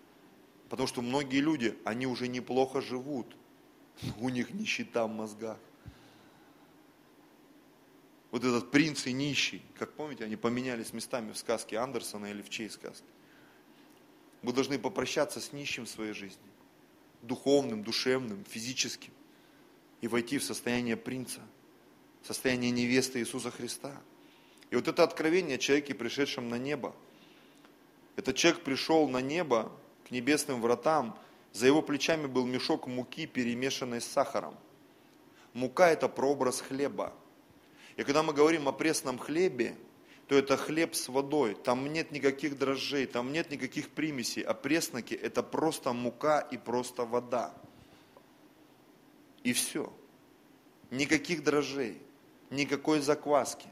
[0.69, 3.35] Потому что многие люди, они уже неплохо живут,
[4.03, 5.57] но у них нищета в мозгах.
[8.31, 12.51] Вот этот принц и нищий, как помните, они поменялись местами в сказке Андерсона или в
[12.51, 13.07] чьей сказке.
[14.43, 16.45] Мы должны попрощаться с нищим в своей жизни,
[17.27, 19.13] духовным, душевным, физическим,
[20.01, 21.41] и войти в состояние принца,
[22.23, 24.01] состояние невесты Иисуса Христа–
[24.71, 26.95] и вот это откровение о человеке, пришедшем на небо.
[28.17, 29.71] Этот человек пришел на небо,
[30.07, 31.19] к небесным вратам,
[31.53, 34.57] за его плечами был мешок муки, перемешанной с сахаром.
[35.53, 37.15] Мука– это прообраз хлеба.
[37.97, 39.77] И когда мы говорим о пресном хлебе,
[40.29, 41.55] то это хлеб с водой.
[41.55, 44.43] Там нет никаких дрожжей, там нет никаких примесей.
[44.43, 47.55] А пресноки– это просто мука и просто вода.
[49.45, 49.93] И все.
[50.91, 52.01] Никаких дрожжей,
[52.51, 53.69] никакой закваски.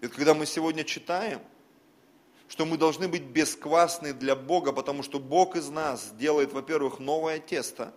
[0.00, 1.40] И когда мы сегодня читаем,
[2.48, 7.40] что мы должны быть бесквасны для Бога, потому что Бог из нас делает, во-первых, новое
[7.40, 7.94] тесто,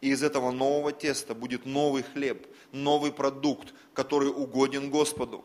[0.00, 5.44] и из этого нового теста будет новый хлеб, новый продукт, который угоден Господу,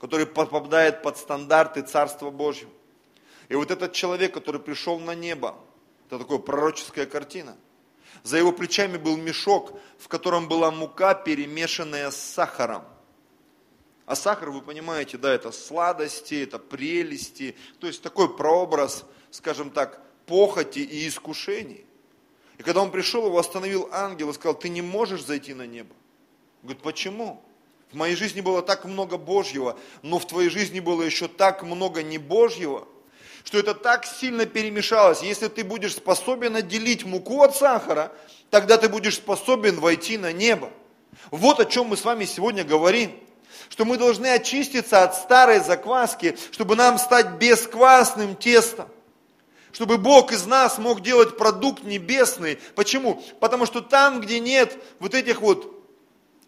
[0.00, 2.70] который попадает под стандарты Царства Божьего.
[3.48, 5.56] И вот этот человек, который пришел на небо,
[6.06, 7.56] это такая пророческая картина.
[8.22, 12.84] За его плечами был мешок, в котором была мука, перемешанная с сахаром–
[14.08, 20.02] а сахар, вы понимаете, да, это сладости, это прелести, то есть такой прообраз, скажем так,
[20.24, 21.84] похоти и искушений.
[22.56, 25.92] И когда он пришел, его остановил ангел и сказал, ты не можешь зайти на небо.
[26.62, 27.44] Он говорит, почему?
[27.90, 32.02] В моей жизни было так много Божьего, но в твоей жизни было еще так много
[32.02, 32.86] не Божьего,
[33.44, 35.22] что это так сильно перемешалось.
[35.22, 38.12] Если ты будешь способен отделить муку от сахара,
[38.50, 40.70] тогда ты будешь способен войти на небо.
[41.30, 43.18] Вот о чем мы с вами сегодня говорим
[43.68, 48.88] что мы должны очиститься от старой закваски, чтобы нам стать бесквасным тестом.
[49.72, 52.58] Чтобы Бог из нас мог делать продукт небесный.
[52.74, 53.22] Почему?
[53.40, 55.77] Потому что там, где нет вот этих вот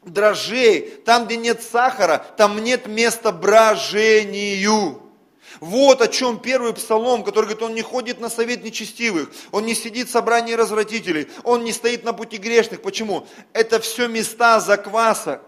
[0.05, 5.03] дрожжей, там, где нет сахара, там нет места брожению.
[5.59, 9.75] Вот о чем первый псалом, который говорит, он не ходит на совет нечестивых, он не
[9.75, 12.83] сидит в собрании развратителей, он не стоит на пути грешных.
[12.83, 13.27] Почему?
[13.53, 15.43] Это все места заквасок.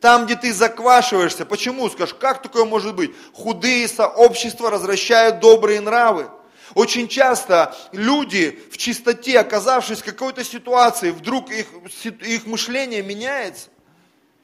[0.00, 1.46] Там, где ты заквашиваешься.
[1.46, 1.88] Почему?
[1.88, 3.12] Скажешь, как такое может быть?
[3.32, 6.28] Худые сообщества развращают добрые нравы.
[6.74, 11.68] Очень часто люди в чистоте, оказавшись в какой-то ситуации, вдруг их,
[12.04, 13.68] их мышление меняется.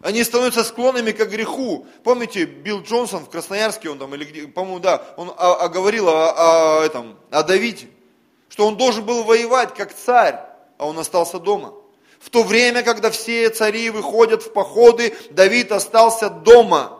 [0.00, 1.86] Они становятся склонными к греху.
[2.04, 6.08] Помните, Билл Джонсон в Красноярске, он там, или где, по-моему, да, он о, о, говорил
[6.08, 7.88] о, о, этом, о Давиде,
[8.48, 10.40] что он должен был воевать как царь,
[10.78, 11.74] а он остался дома.
[12.18, 16.96] В то время, когда все цари выходят в походы, Давид остался дома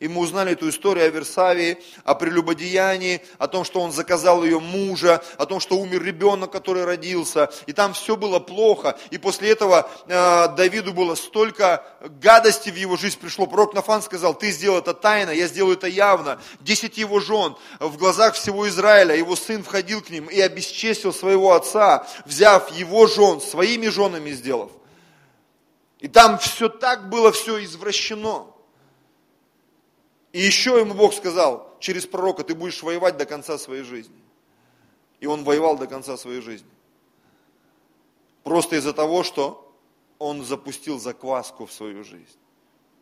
[0.00, 4.58] и мы узнали эту историю о Версавии, о прелюбодеянии, о том, что он заказал ее
[4.58, 7.50] мужа, о том, что умер ребенок, который родился.
[7.66, 8.98] И там все было плохо.
[9.10, 13.46] И после этого э, Давиду было столько гадости в его жизнь пришло.
[13.46, 16.40] Пророк Нафан сказал, ты сделал это тайно, я сделаю это явно.
[16.60, 21.52] Десять его жен в глазах всего Израиля, его сын входил к ним и обесчестил своего
[21.52, 24.70] отца, взяв его жен, своими женами сделав.
[25.98, 28.46] И там все так было, все извращено.
[30.32, 34.22] И еще ему Бог сказал через пророка, ты будешь воевать до конца своей жизни.
[35.18, 36.70] И он воевал до конца своей жизни.
[38.44, 39.66] Просто из-за того, что
[40.18, 42.38] он запустил закваску в свою жизнь.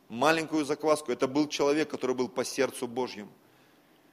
[0.09, 1.12] Маленькую закваску.
[1.12, 3.31] Это был человек, который был по сердцу Божьему.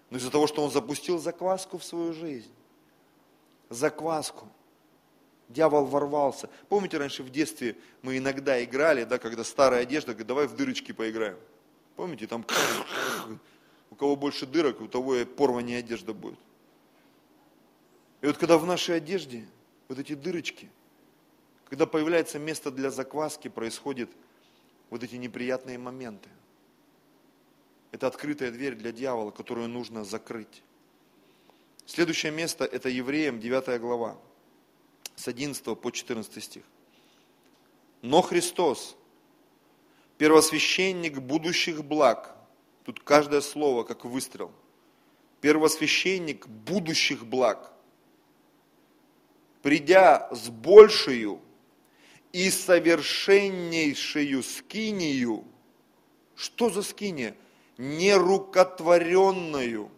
[0.09, 2.51] Но из-за того, что он запустил закваску в свою жизнь.
[3.70, 4.47] Закваску.
[5.47, 6.49] Дьявол ворвался.
[6.70, 10.91] Помните, раньше в детстве мы иногда играли, да, когда старая одежда, говорит, давай в дырочки
[10.91, 11.38] поиграем.
[11.96, 12.46] Помните, там
[13.89, 16.39] у кого больше дырок, у того и порванная одежда будет.
[18.22, 19.46] И вот когда в нашей одежде
[19.88, 20.70] вот эти дырочки,
[21.70, 24.10] когда появляется место для закваски, происходят
[24.89, 26.30] вот эти неприятные моменты.
[27.91, 30.64] Это открытая дверь для дьявола, которую нужно закрыть.
[31.86, 34.18] Следующее место– это Евреям 9 глава,
[35.16, 36.64] с 11 по 14 стих.
[38.02, 38.98] Но Христос,
[40.18, 42.36] первосвященник будущих благ.
[42.84, 44.51] Тут каждое слово как выстрел.
[45.41, 47.74] Первосвященник будущих благ.
[49.61, 51.41] Придя с большую
[52.32, 55.43] и совершеннейшую скинию,
[56.36, 57.36] что за скиния?
[57.78, 59.91] Нерукотворенную,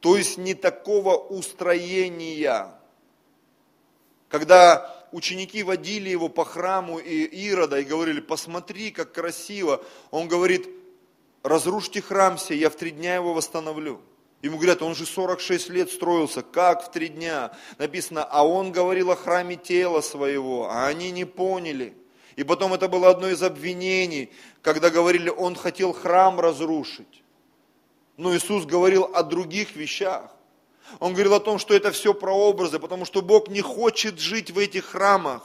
[0.00, 2.72] то есть не такого устроения.
[4.28, 9.82] Когда ученики водили его по храму Ирода и говорили, посмотри, как красиво.
[10.10, 10.68] Он говорит,
[11.42, 14.00] разрушьте храм сей, я в три дня его восстановлю.
[14.42, 17.56] Ему говорят, он же 46 лет строился, как в три дня?
[17.78, 21.94] Написано, а он говорил о храме тела своего, а они не поняли.
[22.36, 24.30] И потом это было одно из обвинений,
[24.60, 27.22] когда говорили, он хотел храм разрушить.
[28.18, 30.35] Но Иисус говорил о других вещах.
[30.98, 34.58] Он говорил о том, что это все прообразы, потому что Бог не хочет жить в
[34.58, 35.42] этих храмах.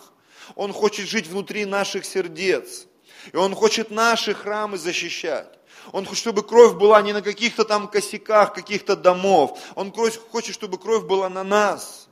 [0.56, 2.88] Он хочет жить внутри наших сердец.
[3.32, 5.48] И Он хочет наши храмы защищать.
[5.92, 9.60] Он хочет, чтобы кровь была не на каких-то там косяках, каких-то домов.
[9.76, 12.08] Он хочет, чтобы кровь была на нас.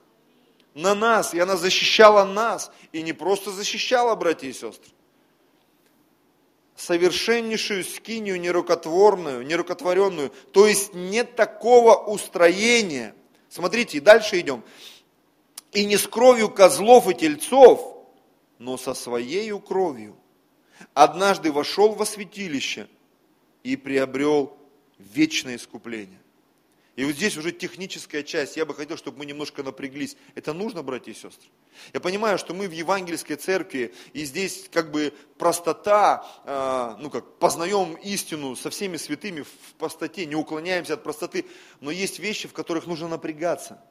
[0.73, 1.33] На нас.
[1.33, 2.71] И она защищала нас.
[2.91, 4.91] И не просто защищала, братья и сестры.
[6.75, 10.31] Совершеннейшую скинию нерукотворную, нерукотворенную.
[10.51, 13.13] То есть нет такого устроения,
[13.49, 14.63] Смотрите, и дальше идем.
[15.71, 17.97] И не с кровью козлов и тельцов,
[18.59, 20.15] но со своей кровью.
[20.93, 22.87] Однажды вошел во святилище
[23.63, 24.57] и приобрел
[24.97, 26.19] вечное искупление.
[26.99, 28.57] И вот здесь уже техническая часть.
[28.57, 30.17] Я бы хотел, чтобы мы немножко напряглись.
[30.35, 31.47] Это нужно, братья и сестры?
[31.93, 37.37] Я понимаю, что мы в евангельской церкви, и здесь как бы простота, э, ну как,
[37.37, 41.45] познаем истину со всеми святыми в простоте, не уклоняемся от простоты.
[41.79, 43.81] Но есть вещи, в которых нужно напрягаться.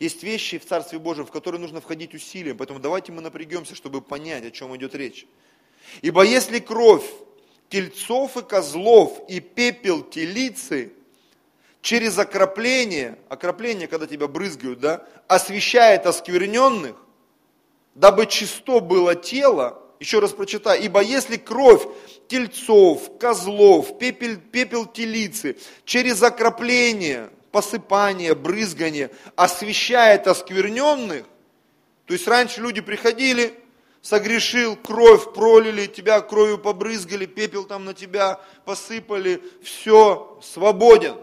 [0.00, 2.56] Есть вещи в Царстве Божьем, в которые нужно входить усилием.
[2.56, 5.28] Поэтому давайте мы напрягемся, чтобы понять, о чем идет речь.
[6.00, 7.08] Ибо если кровь
[7.68, 10.94] тельцов и козлов и пепел телицы
[11.82, 16.96] через окропление, окропление, когда тебя брызгают, да, освещает оскверненных,
[17.94, 21.82] дабы чисто было тело, еще раз прочитаю, ибо если кровь
[22.28, 31.26] тельцов, козлов, пепел, пепел телицы через окропление, посыпание, брызгание освещает оскверненных,
[32.06, 33.54] то есть раньше люди приходили,
[34.02, 41.16] согрешил, кровь пролили, тебя кровью побрызгали, пепел там на тебя посыпали, все, свободен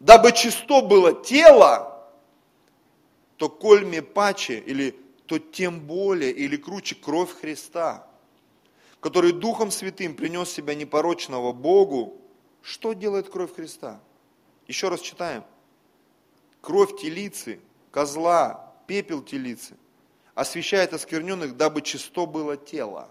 [0.00, 2.08] дабы чисто было тело,
[3.36, 8.06] то кольме паче, или то тем более, или круче кровь Христа,
[9.00, 12.20] который Духом Святым принес себя непорочного Богу,
[12.62, 14.00] что делает кровь Христа?
[14.66, 15.44] Еще раз читаем.
[16.60, 19.76] Кровь телицы, козла, пепел телицы
[20.36, 23.08] освещает оскверненных, дабы чисто было тело.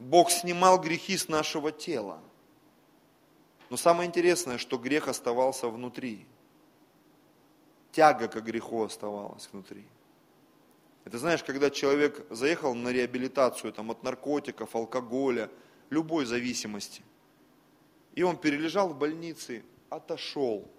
[0.00, 2.20] Бог снимал грехи с нашего тела.
[3.70, 6.26] Но самое интересное, что грех оставался внутри.
[7.92, 9.84] Тяга к греху оставалась внутри.
[11.04, 15.50] Это знаешь, когда человек заехал на реабилитацию там, от наркотиков, алкоголя,
[15.90, 17.02] любой зависимости,
[18.14, 20.70] и он перележал в больнице, отошел,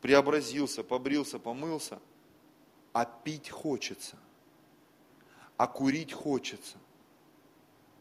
[0.00, 2.00] преобразился, побрился, помылся,
[2.92, 4.16] а пить хочется,
[5.56, 6.78] а курить хочется,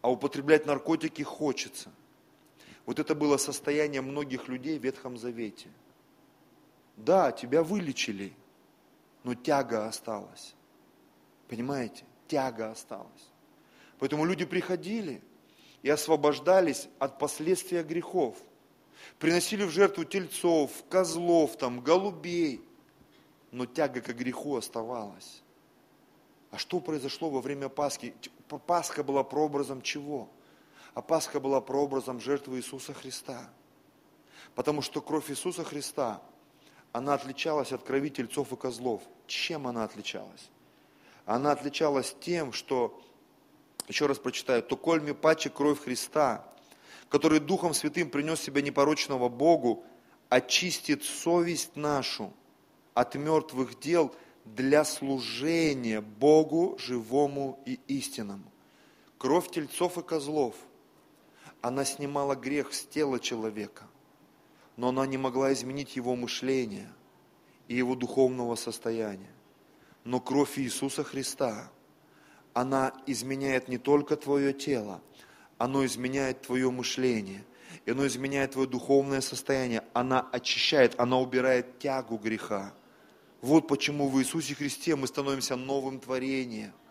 [0.01, 1.91] а употреблять наркотики хочется–
[2.85, 5.69] вот это было состояние многих людей в Ветхом Завете.
[6.97, 8.33] Да, тебя вылечили,
[9.23, 10.53] но тяга осталась.
[11.47, 12.03] Понимаете?
[12.27, 13.29] Тяга осталась.
[13.99, 15.21] Поэтому люди приходили
[15.81, 18.37] и освобождались от последствия грехов.
[19.19, 22.61] Приносили в жертву тельцов, козлов, там, голубей.
[23.51, 25.41] Но тяга к греху оставалась.
[26.51, 28.13] А что произошло во время Пасхи?
[28.67, 30.29] Пасха была прообразом чего?
[30.93, 33.49] А Пасха была прообразом жертвы Иисуса Христа.
[34.55, 36.21] Потому что кровь Иисуса Христа,
[36.91, 39.01] она отличалась от крови тельцов и козлов.
[39.25, 40.49] Чем она отличалась?
[41.25, 43.01] Она отличалась тем, что,
[43.87, 46.47] еще раз прочитаю, то кольми паче кровь Христа,
[47.09, 49.83] который Духом Святым принес себя непорочного Богу,
[50.29, 52.31] очистит совесть нашу
[52.93, 54.13] от мертвых дел
[54.45, 58.51] для служения Богу живому и истинному.
[59.17, 60.53] Кровь тельцов и козлов–
[61.63, 63.87] она снимала грех с тела человека,
[64.75, 66.91] но она не могла изменить его мышление
[67.69, 69.31] и его духовного состояния.
[70.03, 71.71] Но кровь Иисуса Христа,
[72.53, 75.01] она изменяет не только твое тело,
[75.57, 77.45] оно изменяет твое мышление,
[77.85, 82.73] и оно изменяет твое духовное состояние, она очищает, она убирает тягу греха.
[83.39, 86.73] Вот почему в Иисусе Христе мы становимся новым творением–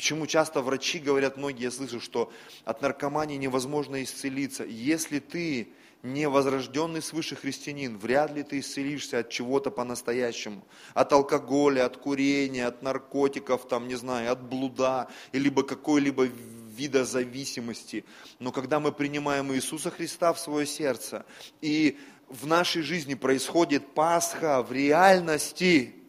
[0.00, 2.32] Почему часто врачи говорят, многие я слышу, что
[2.64, 4.64] от наркомании невозможно исцелиться.
[4.64, 5.68] Если ты
[6.02, 10.64] не возрожденный свыше христианин, вряд ли ты исцелишься от чего-то по-настоящему.
[10.94, 18.06] От алкоголя, от курения, от наркотиков, там, не знаю, от блуда, либо какой-либо вида зависимости.
[18.38, 21.26] Но когда мы принимаем Иисуса Христа в свое сердце,
[21.60, 21.98] и
[22.30, 25.96] в нашей жизни происходит Пасха в реальности–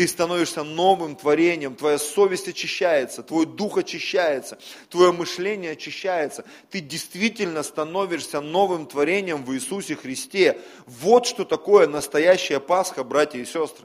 [0.00, 6.46] ты становишься новым творением, твоя совесть очищается, твой дух очищается, твое мышление очищается.
[6.70, 10.58] Ты действительно становишься новым творением в Иисусе Христе.
[10.86, 13.84] Вот что такое настоящая Пасха, братья и сестры.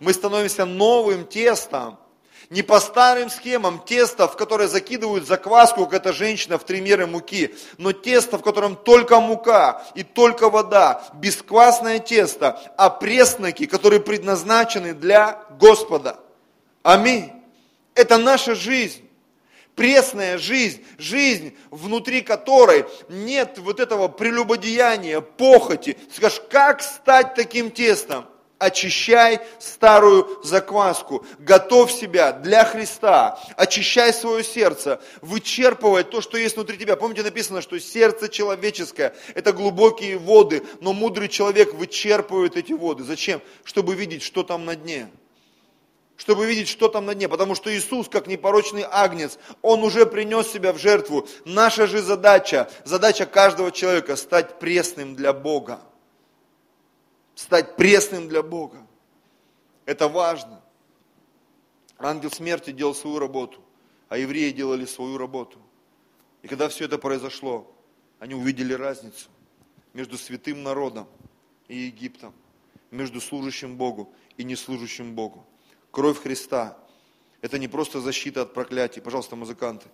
[0.00, 1.98] Мы становимся новым тестом,
[2.50, 7.06] не по старым схемам тесто, в которое закидывают закваску, как эта женщина в три меры
[7.06, 14.00] муки, но тесто, в котором только мука и только вода, бесквасное тесто, а пресноки, которые
[14.00, 16.18] предназначены для Господа.
[16.82, 17.32] Аминь.
[17.94, 19.08] Это наша жизнь
[19.78, 25.96] пресная жизнь, жизнь, внутри которой нет вот этого прелюбодеяния, похоти.
[26.12, 28.26] Скажешь, как стать таким тестом?
[28.58, 36.76] Очищай старую закваску, готовь себя для Христа, очищай свое сердце, вычерпывай то, что есть внутри
[36.76, 36.96] тебя.
[36.96, 43.04] Помните, написано, что сердце человеческое– это глубокие воды, но мудрый человек вычерпывает эти воды.
[43.04, 43.40] Зачем?
[43.64, 45.08] Чтобы видеть, что там на дне.
[46.16, 47.28] чтобы видеть, что там на дне.
[47.28, 51.28] Потому что Иисус, как непорочный агнец, Он уже принес себя в жертву.
[51.44, 55.80] Наша же задача, задача каждого человека, стать пресным для Бога.
[57.38, 58.84] Стать пресным для Бога.
[59.84, 60.60] Это важно.
[61.96, 63.60] Ангел смерти делал свою работу,
[64.08, 65.60] а евреи делали свою работу.
[66.42, 67.72] И когда все это произошло,
[68.18, 69.28] они увидели разницу
[69.94, 71.06] между святым народом
[71.68, 72.34] и Египтом,
[72.90, 75.46] между служащим Богу и неслужащим Богу.
[75.92, 76.76] Кровь Христа–
[77.40, 79.86] это не просто защита от проклятий, пожалуйста, музыканты,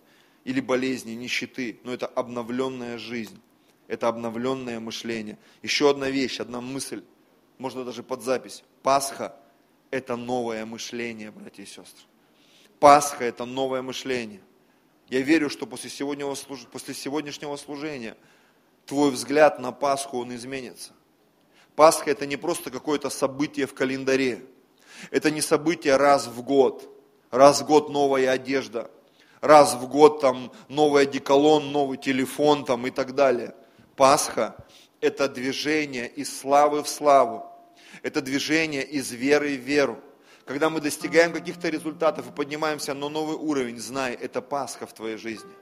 [0.44, 3.38] или болезни, нищеты, но это обновленная жизнь,
[3.86, 5.36] это обновленное мышление.
[5.62, 7.04] Еще одна вещь, одна мысль,
[7.58, 8.64] можно даже под запись.
[8.82, 9.34] Пасха–
[9.90, 12.04] это новое мышление, братья и сестры.
[12.80, 14.40] Пасха– это новое мышление.
[15.08, 18.16] Я верю, что после сегодняшнего, после сегодняшнего служения
[18.86, 20.92] твой взгляд на Пасху, он изменится.
[21.76, 24.44] Пасха это не просто какое-то событие в календаре.
[25.10, 26.90] Это не событие раз в год.
[27.30, 28.90] Раз в год новая одежда.
[29.40, 33.54] Раз в год там новый одеколон, новый телефон там и так далее.
[33.96, 34.56] Пасха–
[35.04, 37.44] это движение из славы в славу.
[38.02, 40.00] Это движение из веры в веру.
[40.46, 45.16] Когда мы достигаем каких-то результатов и поднимаемся на новый уровень, знай, это Пасха в твоей
[45.16, 45.52] жизни.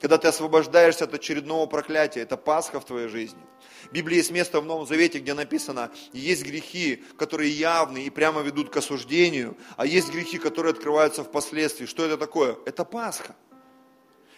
[0.00, 3.40] Когда ты освобождаешься от очередного проклятия, это Пасха в твоей жизни.
[3.88, 8.42] В Библии есть место в Новом Завете, где написано, есть грехи, которые явны и прямо
[8.42, 11.86] ведут к осуждению, а есть грехи, которые открываются впоследствии.
[11.86, 12.56] Что это такое?
[12.66, 13.34] Это Пасха.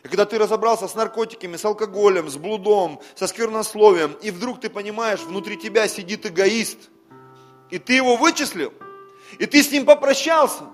[0.06, 5.20] Когда ты разобрался с наркотиками, с алкоголем, с блудом, со сквернословием, и вдруг ты понимаешь,
[5.20, 6.78] внутри тебя сидит эгоист,
[7.70, 8.72] и ты его вычислил,
[9.38, 10.64] и ты с ним попрощался,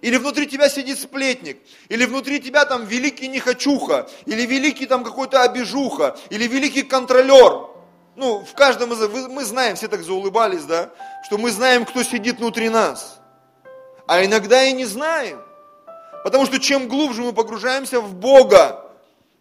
[0.00, 1.58] или внутри тебя сидит сплетник,
[1.88, 7.70] или внутри тебя там великий нехочуха, или великий там какой-то обижуха, или великий контролер.
[8.16, 10.90] Ну, в каждом из мы знаем, все так заулыбались, да,
[11.24, 13.18] что мы знаем, кто сидит внутри нас.
[14.06, 15.40] А иногда и не знаем.
[16.24, 18.90] Потому что чем глубже мы погружаемся в Бога,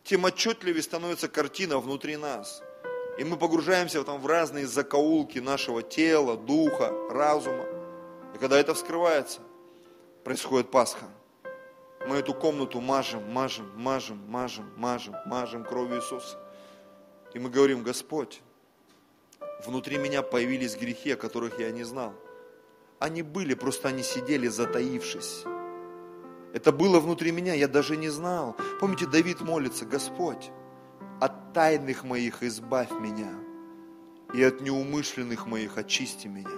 [0.03, 2.61] тем отчетливее становится картина внутри нас.
[3.17, 7.65] И мы погружаемся там в разные закоулки нашего тела, духа, разума.
[8.35, 9.39] И когда это вскрывается,
[10.25, 11.05] происходит Пасха.
[12.05, 16.37] Мы эту комнату мажем, мажем, мажем, мажем, мажем, мажем кровью Иисуса.
[17.33, 18.41] И мы говорим, Господь,
[19.65, 22.13] внутри меня появились грехи, о которых я не знал.
[22.99, 25.45] Они были, просто они сидели затаившись.
[26.53, 28.55] Это было внутри меня, я даже не знал.
[28.79, 30.51] Помните, Давид молится, Господь,
[31.19, 33.33] от тайных моих избавь меня,
[34.35, 36.49] и от неумышленных моих очисти меня.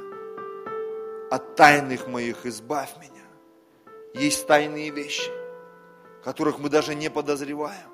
[1.32, 3.24] От тайных моих избавь меня.
[4.14, 5.32] Есть тайные вещи,
[6.26, 7.90] которых мы даже не подозреваем.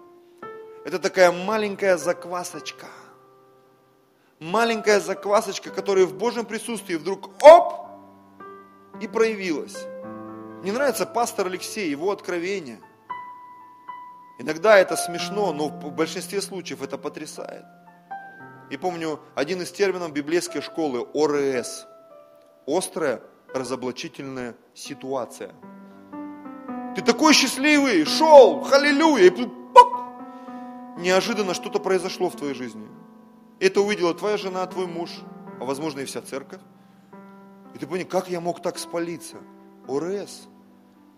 [0.83, 2.87] Это такая маленькая заквасочка.
[4.39, 7.87] Маленькая заквасочка, которая в Божьем присутствии вдруг оп,
[8.99, 9.85] и проявилась.
[10.62, 12.80] Мне нравится пастор Алексей, его откровение.
[14.39, 17.66] Иногда это смешно, но в большинстве случаев это потрясает.
[18.70, 21.86] И помню один из терминов библейской школы– ОРС.
[22.66, 23.22] Острая
[23.53, 25.53] разоблачительная ситуация–
[26.95, 30.03] ты такой счастливый, шел, халилюя, и пок,
[30.97, 32.86] неожиданно что-то произошло в твоей жизни.
[33.62, 35.09] Это увидела твоя жена, твой муж,
[35.62, 36.59] а возможно и вся церковь.
[37.74, 39.38] И ты понял, как я мог так спалиться?
[39.88, 40.49] ОРС,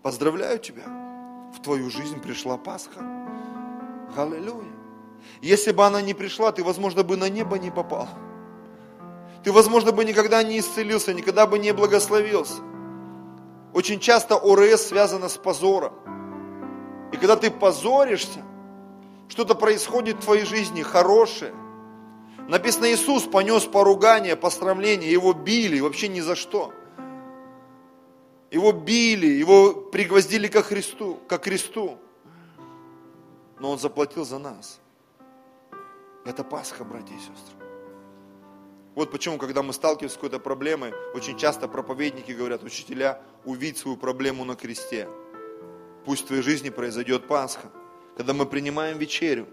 [0.04, 0.84] поздравляю тебя,
[1.56, 3.00] в твою жизнь пришла Пасха.
[4.14, 4.70] Аллилуйя.
[5.40, 8.06] Если бы она не пришла, ты, возможно, бы на небо не попал.
[9.42, 12.60] Ты, возможно, бы никогда не исцелился, никогда бы не благословился.
[13.72, 15.94] Очень часто ОРС связано с позором.
[17.10, 18.42] И когда ты позоришься,
[19.28, 21.54] что-то происходит в твоей жизни хорошее.
[22.46, 26.74] Написано, Иисус понес поругание, пострамление, его били вообще ни за что.
[28.54, 31.98] Его били, его пригвоздили ко Христу, ко кресту.
[33.58, 34.78] Но Он заплатил за нас.
[36.24, 37.56] Это Пасха, братья и сестры.
[38.94, 43.96] Вот почему, когда мы сталкиваемся с какой-то проблемой, очень часто проповедники говорят, учителя, увидь свою
[43.96, 45.08] проблему на кресте.
[46.04, 47.72] Пусть в твоей жизни произойдет Пасха.
[48.16, 49.48] Когда мы принимаем вечерю.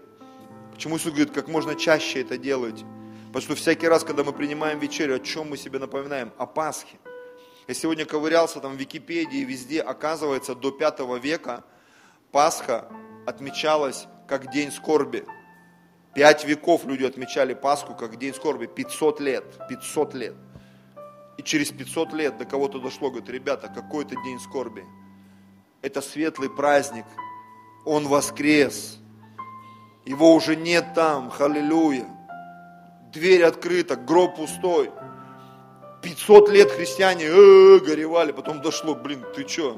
[0.72, 2.84] Почему Иисус говорит, как можно чаще это делать?
[3.32, 6.30] Потому что всякий раз, когда мы принимаем вечерю, о чем мы себе напоминаем?
[6.38, 7.00] О Пасхе.
[7.68, 11.64] Я сегодня ковырялся там в Википедии, везде, оказывается, до пятого века
[12.32, 12.88] Пасха
[13.26, 15.24] отмечалась как день скорби.
[16.14, 20.34] Пять веков люди отмечали Пасху как день скорби, 500 лет, 500 лет.
[21.38, 24.84] И через 500 лет до кого-то дошло, говорит, ребята, какой это день скорби?
[25.82, 27.06] Это светлый праздник,
[27.84, 28.98] он воскрес,
[30.04, 32.06] его уже нет там, халилюя.
[33.12, 34.90] Дверь открыта, гроб пустой.
[36.02, 39.76] 500 лет христиане э, горевали, потом дошло, блин, ты что?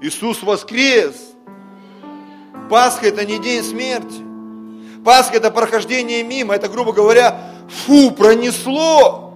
[0.00, 1.14] Иисус воскрес.
[2.70, 4.22] Пасха это не день смерти.
[5.04, 7.38] Пасха это прохождение мимо, это, грубо говоря,
[7.68, 9.34] фу, пронесло.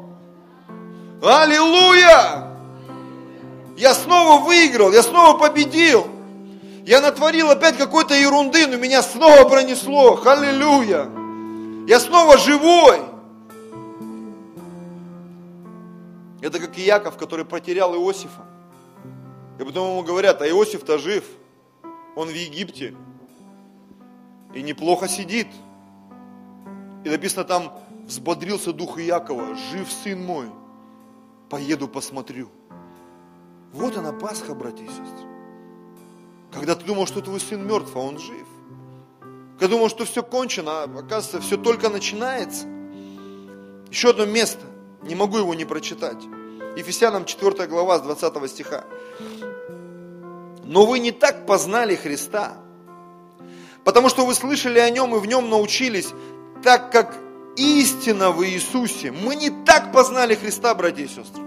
[1.22, 2.52] Аллилуйя!
[3.76, 6.06] Я снова выиграл, я снова победил.
[6.86, 10.18] Я натворил опять какой-то ерунды, но меня снова пронесло.
[10.24, 11.10] Аллилуйя!
[11.86, 13.15] Я снова живой.
[16.46, 18.46] Это как Иаков, который потерял Иосифа.
[19.58, 21.24] И потом ему говорят, а Иосиф-то жив.
[22.14, 22.94] Он в Египте.
[24.54, 25.48] И неплохо сидит.
[27.04, 30.48] И написано там, взбодрился дух Иакова, жив сын мой.
[31.50, 32.48] Поеду посмотрю.
[33.72, 35.26] Вот она Пасха, братья и сестры.
[36.52, 38.46] Когда ты думал, что твой сын мертв, а он жив.
[39.58, 42.68] Когда думал, что все кончено, а оказывается, все только начинается.
[43.90, 44.65] Еще одно место,
[45.06, 46.22] не могу его не прочитать.
[46.76, 48.84] Ефесянам 4 глава с 20 стиха.
[50.64, 52.58] Но вы не так познали Христа,
[53.84, 56.08] потому что вы слышали о Нем и в Нем научились,
[56.62, 57.16] так как
[57.56, 59.12] истина в Иисусе.
[59.12, 61.42] Мы не так познали Христа, братья и сестры.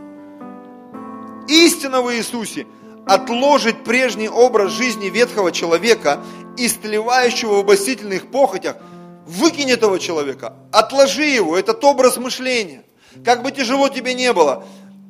[1.47, 2.65] Истина в Иисусе
[3.05, 6.23] отложить прежний образ жизни ветхого человека,
[6.57, 8.77] истлевающего в обостительных похотях,
[9.25, 12.83] выкинь этого человека, отложи его, этот образ мышления.
[13.23, 14.63] Как бы тяжело тебе не было.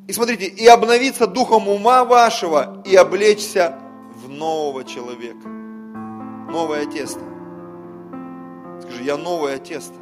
[0.07, 3.77] И смотрите, и обновиться духом ума вашего, и облечься
[4.15, 5.47] в нового человека.
[5.47, 7.21] Новое тесто.
[8.81, 9.93] Скажи, я новое тесто.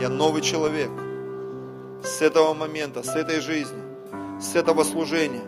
[0.00, 0.90] Я новый человек.
[2.04, 3.82] С этого момента, с этой жизни,
[4.40, 5.42] с этого служения,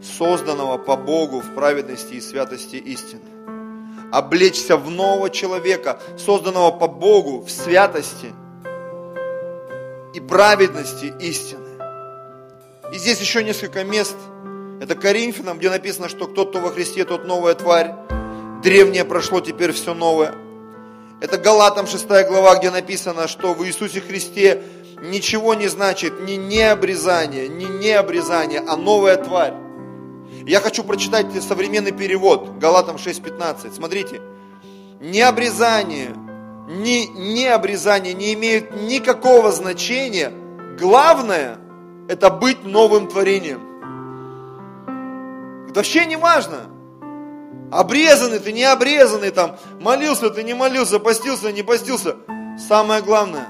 [0.00, 3.22] созданного по Богу в праведности и святости истины.
[4.12, 8.32] Облечься в нового человека, созданного по Богу в святости
[10.14, 11.66] и праведности истины.
[12.92, 14.16] И здесь еще несколько мест.
[14.80, 17.94] Это Коринфянам, где написано, что кто-то во Христе, тот новая тварь.
[18.62, 20.34] Древнее прошло, теперь все новое.
[21.20, 24.62] Это Галатам 6 глава, где написано, что в Иисусе Христе
[25.02, 29.54] ничего не значит ни необрезание, ни необрезание, а новая тварь.
[30.46, 33.74] Я хочу прочитать современный перевод, Галатам 6.15.
[33.74, 34.20] Смотрите,
[35.00, 36.14] необрезание,
[36.78, 40.32] ни необрезание не имеют никакого значения.
[40.78, 41.58] Главное–
[42.08, 43.60] это быть новым творением.
[45.68, 46.70] Это вообще не важно,
[47.70, 52.16] Обрезанный ты, не обрезанный, там, молился ты, не молился, постился, не постился.
[52.58, 53.46] Самое главное,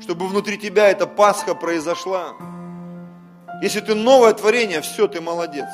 [0.00, 2.34] чтобы внутри тебя эта Пасха произошла.
[3.62, 5.68] Если ты новое творение, все, ты молодец.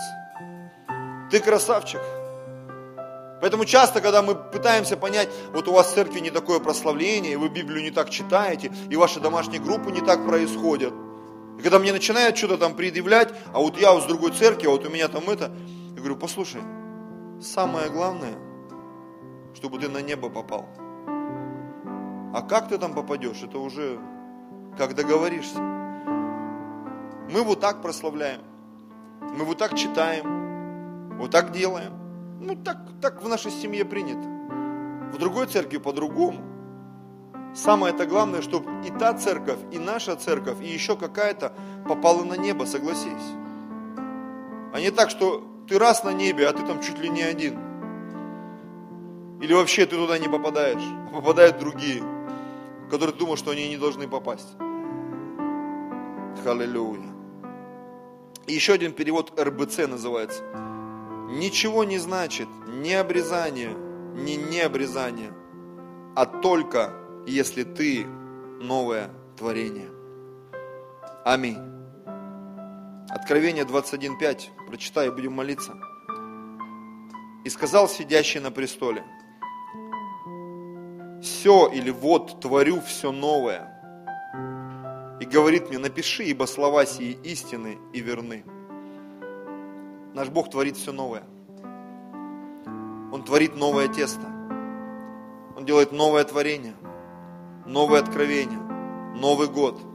[1.31, 2.01] Ты красавчик.
[3.41, 7.37] Поэтому часто, когда мы пытаемся понять, вот у вас в церкви не такое прославление, и
[7.37, 10.93] вы Библию не так читаете, и ваши домашние группы не так происходят.
[11.59, 14.71] И когда мне начинают что-то там предъявлять, а вот я вот с другой церкви, а
[14.71, 15.53] вот у меня там это,
[15.95, 16.61] я говорю, послушай,
[17.41, 18.35] Самое главное,
[19.55, 20.67] чтобы ты на небо попал.
[22.35, 24.01] А как ты там попадешь, это уже
[24.77, 25.61] как договоришься.
[27.31, 28.41] Мы вот так прославляем,
[29.21, 31.93] мы вот так читаем, вот так делаем.
[32.41, 34.29] Ну, так, так в нашей семье принято.
[35.13, 36.41] В другой церкви по-другому.
[37.55, 41.53] Самое это главное, чтобы и та церковь, и наша церковь, и еще какая-то
[41.89, 43.35] попала на небо, согласись.
[44.73, 47.59] А не так, что ты раз на небе, а ты там чуть ли не один.
[49.41, 52.03] Или вообще ты туда не попадаешь, а попадают другие,
[52.91, 54.49] которые думают, что они не должны попасть.
[56.45, 57.01] Халилюя.
[58.47, 60.43] Еще один перевод РБЦ называется.
[61.29, 63.77] Ничего не значит ни обрезание,
[64.15, 65.31] ни необрезание,
[66.17, 66.95] а только
[67.27, 69.91] если ты новое творение.
[71.27, 71.59] Аминь.
[73.11, 75.75] Откровение 21.5, прочитаю, будем молиться.
[77.45, 79.05] И сказал сидящий на престоле,
[81.21, 83.75] все или вот творю все новое.
[85.21, 88.45] И говорит мне, напиши, ибо слова сии истины и верны.
[90.15, 91.25] Наш Бог творит все новое.
[93.13, 94.27] Он творит новое тесто.
[95.57, 96.75] Он делает новое творение,
[97.67, 98.61] новое откровение,
[99.15, 99.81] Новый год–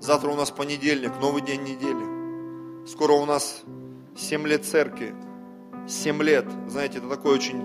[0.00, 2.86] Завтра у нас понедельник, новый день недели.
[2.86, 3.62] Скоро у нас
[4.16, 5.14] 7 лет церкви.
[5.88, 6.46] 7 лет.
[6.68, 7.60] Знаете, это такой очень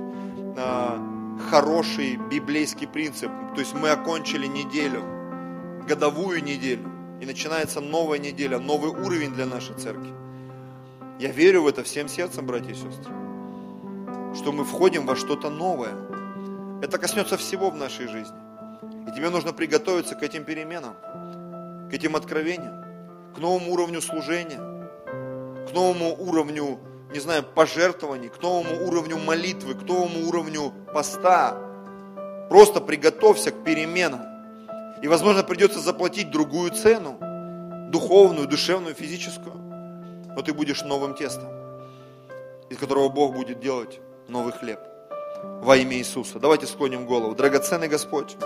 [0.56, 3.30] э, хороший библейский принцип.
[3.54, 5.04] То есть мы окончили неделю,
[5.88, 6.90] годовую неделю.
[7.22, 10.10] И начинается новая неделя, новый уровень для нашей церкви.
[11.22, 13.14] Я верю в это всем сердцем, братья и сестры.
[14.34, 15.94] Что мы входим во что-то новое.
[16.82, 18.36] Это коснется всего в нашей жизни.
[19.08, 20.96] И тебе нужно приготовиться к этим переменам.
[21.92, 22.84] к этим откровениям,
[23.36, 24.58] к новому уровню служения,
[25.70, 26.80] к новому уровню,
[27.14, 31.56] не знаю, пожертвований, к новому уровню молитвы, к новому уровню поста.
[32.50, 34.22] Просто приготовься к переменам.
[35.04, 37.20] И, возможно, придется заплатить другую цену,
[37.92, 39.71] духовную, душевную, физическую.
[40.36, 41.50] Но ты будешь новым тестом,
[42.70, 44.80] из которого Бог будет делать новый хлеб.
[45.62, 46.40] Во имя Иисуса.
[46.40, 47.36] Давайте склоним голову.
[47.36, 48.38] Драгоценный Господь,